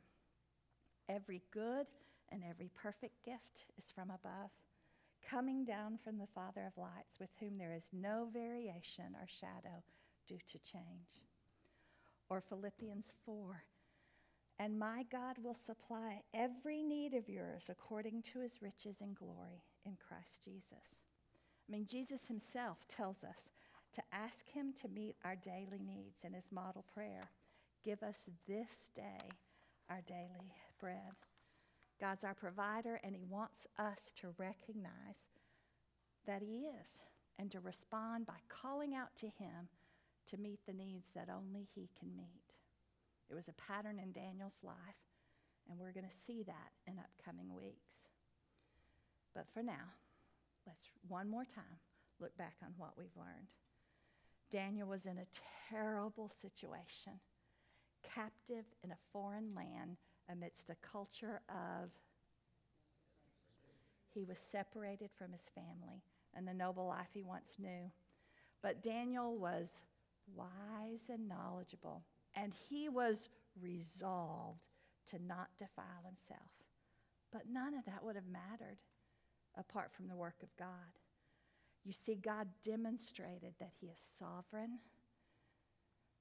Every 1.09 1.41
good 1.51 1.87
and 2.31 2.43
every 2.43 2.69
perfect 2.75 3.23
gift 3.23 3.65
is 3.77 3.91
from 3.93 4.09
above, 4.09 4.51
coming 5.27 5.65
down 5.65 5.97
from 6.03 6.17
the 6.17 6.27
Father 6.33 6.65
of 6.65 6.77
lights, 6.77 7.19
with 7.19 7.29
whom 7.39 7.57
there 7.57 7.73
is 7.73 7.89
no 7.93 8.27
variation 8.31 9.15
or 9.19 9.27
shadow 9.27 9.83
due 10.27 10.39
to 10.47 10.59
change. 10.59 11.21
Or 12.29 12.41
Philippians 12.41 13.13
4 13.25 13.63
and 14.57 14.79
my 14.79 15.03
God 15.11 15.35
will 15.43 15.55
supply 15.55 16.21
every 16.33 16.81
need 16.81 17.13
of 17.13 17.27
yours 17.27 17.63
according 17.69 18.23
to 18.33 18.39
his 18.39 18.61
riches 18.61 18.97
and 19.01 19.13
glory 19.13 19.63
in 19.85 19.97
Christ 20.07 20.43
Jesus. 20.45 20.95
I 21.67 21.71
mean, 21.71 21.85
Jesus 21.89 22.27
himself 22.27 22.77
tells 22.87 23.23
us 23.23 23.51
to 23.93 24.01
ask 24.13 24.47
him 24.47 24.73
to 24.81 24.87
meet 24.87 25.15
our 25.25 25.35
daily 25.35 25.81
needs 25.85 26.23
in 26.23 26.33
his 26.33 26.51
model 26.51 26.85
prayer 26.93 27.29
Give 27.83 28.01
us 28.01 28.29
this 28.47 28.89
day 28.95 29.29
our 29.91 30.01
daily 30.07 30.55
bread. 30.79 31.13
God's 31.99 32.23
our 32.23 32.33
provider, 32.33 32.99
and 33.03 33.15
he 33.15 33.23
wants 33.23 33.65
us 33.79 34.13
to 34.21 34.33
recognize 34.37 35.29
that 36.27 36.41
he 36.41 36.67
is 36.67 37.01
and 37.39 37.51
to 37.51 37.59
respond 37.59 38.25
by 38.25 38.39
calling 38.49 38.93
out 38.95 39.15
to 39.17 39.27
him 39.27 39.69
to 40.27 40.37
meet 40.37 40.59
the 40.65 40.73
needs 40.73 41.09
that 41.15 41.29
only 41.29 41.67
he 41.73 41.89
can 41.97 42.15
meet. 42.15 42.53
It 43.29 43.35
was 43.35 43.47
a 43.47 43.53
pattern 43.53 43.99
in 43.99 44.11
Daniel's 44.11 44.63
life, 44.63 44.75
and 45.69 45.79
we're 45.79 45.93
going 45.93 46.07
to 46.07 46.25
see 46.25 46.43
that 46.43 46.71
in 46.87 46.99
upcoming 46.99 47.53
weeks. 47.53 48.09
But 49.33 49.45
for 49.53 49.63
now, 49.63 49.93
let's 50.65 50.89
one 51.07 51.29
more 51.29 51.45
time 51.45 51.79
look 52.19 52.37
back 52.37 52.55
on 52.63 52.73
what 52.77 52.97
we've 52.97 53.17
learned. 53.17 53.47
Daniel 54.51 54.87
was 54.87 55.05
in 55.05 55.17
a 55.17 55.27
terrible 55.69 56.31
situation, 56.41 57.19
captive 58.03 58.65
in 58.83 58.91
a 58.91 58.97
foreign 59.11 59.53
land 59.55 59.97
amidst 60.29 60.69
a 60.69 60.75
culture 60.75 61.41
of. 61.49 61.91
He 64.13 64.23
was 64.23 64.37
separated 64.39 65.09
from 65.17 65.33
his 65.33 65.43
family 65.53 66.01
and 66.33 66.47
the 66.47 66.53
noble 66.53 66.87
life 66.87 67.09
he 67.13 67.21
once 67.21 67.57
knew. 67.59 67.91
But 68.61 68.81
Daniel 68.81 69.37
was 69.37 69.81
wise 70.33 71.09
and 71.09 71.27
knowledgeable 71.27 72.03
and 72.35 72.53
he 72.69 72.89
was 72.89 73.29
resolved 73.61 74.61
to 75.11 75.19
not 75.25 75.49
defile 75.57 76.03
himself. 76.05 76.49
But 77.31 77.43
none 77.51 77.73
of 77.73 77.85
that 77.85 78.03
would 78.03 78.15
have 78.15 78.27
mattered 78.27 78.77
apart 79.57 79.91
from 79.93 80.07
the 80.07 80.15
work 80.15 80.35
of 80.43 80.55
God. 80.57 80.67
You 81.83 81.93
see, 81.93 82.15
God 82.15 82.47
demonstrated 82.63 83.53
that 83.59 83.71
he 83.79 83.87
is 83.87 83.99
sovereign, 84.17 84.79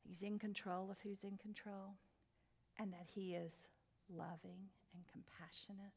he's 0.07 0.23
in 0.23 0.39
control 0.39 0.91
of 0.91 0.99
who's 1.03 1.25
in 1.25 1.39
control, 1.39 1.97
and 2.79 2.93
that 2.93 3.09
he 3.15 3.35
is 3.35 3.53
loving 4.11 4.71
and 4.95 5.03
compassionate, 5.11 5.95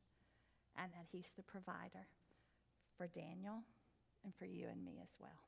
and 0.77 0.91
that 0.93 1.07
he's 1.11 1.31
the 1.35 1.43
provider 1.43 2.07
for 2.97 3.07
Daniel 3.07 3.63
and 4.23 4.33
for 4.35 4.45
you 4.45 4.67
and 4.71 4.83
me 4.83 4.99
as 5.01 5.15
well. 5.19 5.41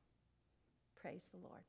Praise 1.00 1.22
the 1.32 1.38
Lord 1.38 1.64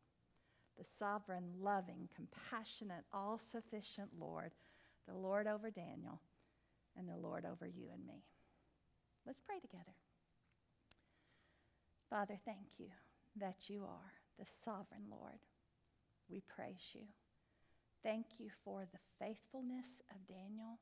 the 0.78 0.86
sovereign, 0.98 1.44
loving, 1.62 2.10
compassionate, 2.16 3.04
all 3.14 3.38
sufficient 3.38 4.10
Lord, 4.20 4.52
the 5.08 5.14
Lord 5.14 5.46
over 5.46 5.70
Daniel, 5.70 6.22
and 6.98 7.08
the 7.08 7.18
Lord 7.18 7.46
over 7.46 7.68
you 7.68 7.88
and 7.94 8.06
me. 8.06 8.24
Let's 9.26 9.42
pray 9.42 9.60
together. 9.60 9.94
Father, 12.10 12.38
thank 12.46 12.80
you 12.80 12.88
that 13.40 13.70
you 13.70 13.84
are 13.84 14.12
the 14.40 14.46
sovereign 14.66 15.06
Lord. 15.10 15.40
We 16.30 16.42
praise 16.48 16.94
you. 16.94 17.02
Thank 18.04 18.26
you 18.40 18.50
for 18.64 18.88
the 18.92 19.00
faithfulness 19.20 20.02
of 20.10 20.28
Daniel. 20.28 20.80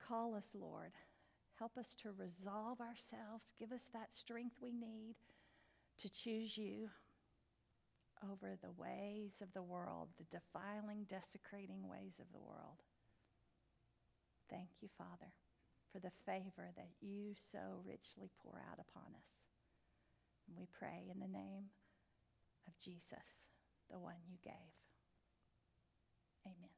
Call 0.00 0.34
us, 0.34 0.48
Lord. 0.54 0.92
Help 1.58 1.76
us 1.76 1.94
to 2.02 2.10
resolve 2.12 2.80
ourselves. 2.80 3.52
Give 3.58 3.72
us 3.72 3.88
that 3.92 4.14
strength 4.14 4.56
we 4.60 4.72
need 4.72 5.16
to 5.98 6.08
choose 6.08 6.56
you 6.56 6.88
over 8.24 8.56
the 8.56 8.72
ways 8.72 9.42
of 9.42 9.52
the 9.52 9.62
world, 9.62 10.08
the 10.16 10.24
defiling, 10.24 11.04
desecrating 11.08 11.88
ways 11.88 12.16
of 12.20 12.32
the 12.32 12.40
world. 12.40 12.80
Thank 14.48 14.80
you, 14.80 14.88
Father, 14.96 15.32
for 15.92 15.98
the 15.98 16.12
favor 16.24 16.70
that 16.76 16.96
you 17.00 17.34
so 17.52 17.82
richly 17.84 18.30
pour 18.42 18.62
out 18.70 18.78
upon 18.78 19.12
us. 19.12 19.28
And 20.48 20.56
we 20.56 20.66
pray 20.78 21.08
in 21.12 21.20
the 21.20 21.28
name 21.28 21.72
of 22.66 22.78
Jesus, 22.78 23.52
the 23.90 23.98
one 23.98 24.22
you 24.28 24.38
gave. 24.44 24.85
Amen. 26.46 26.75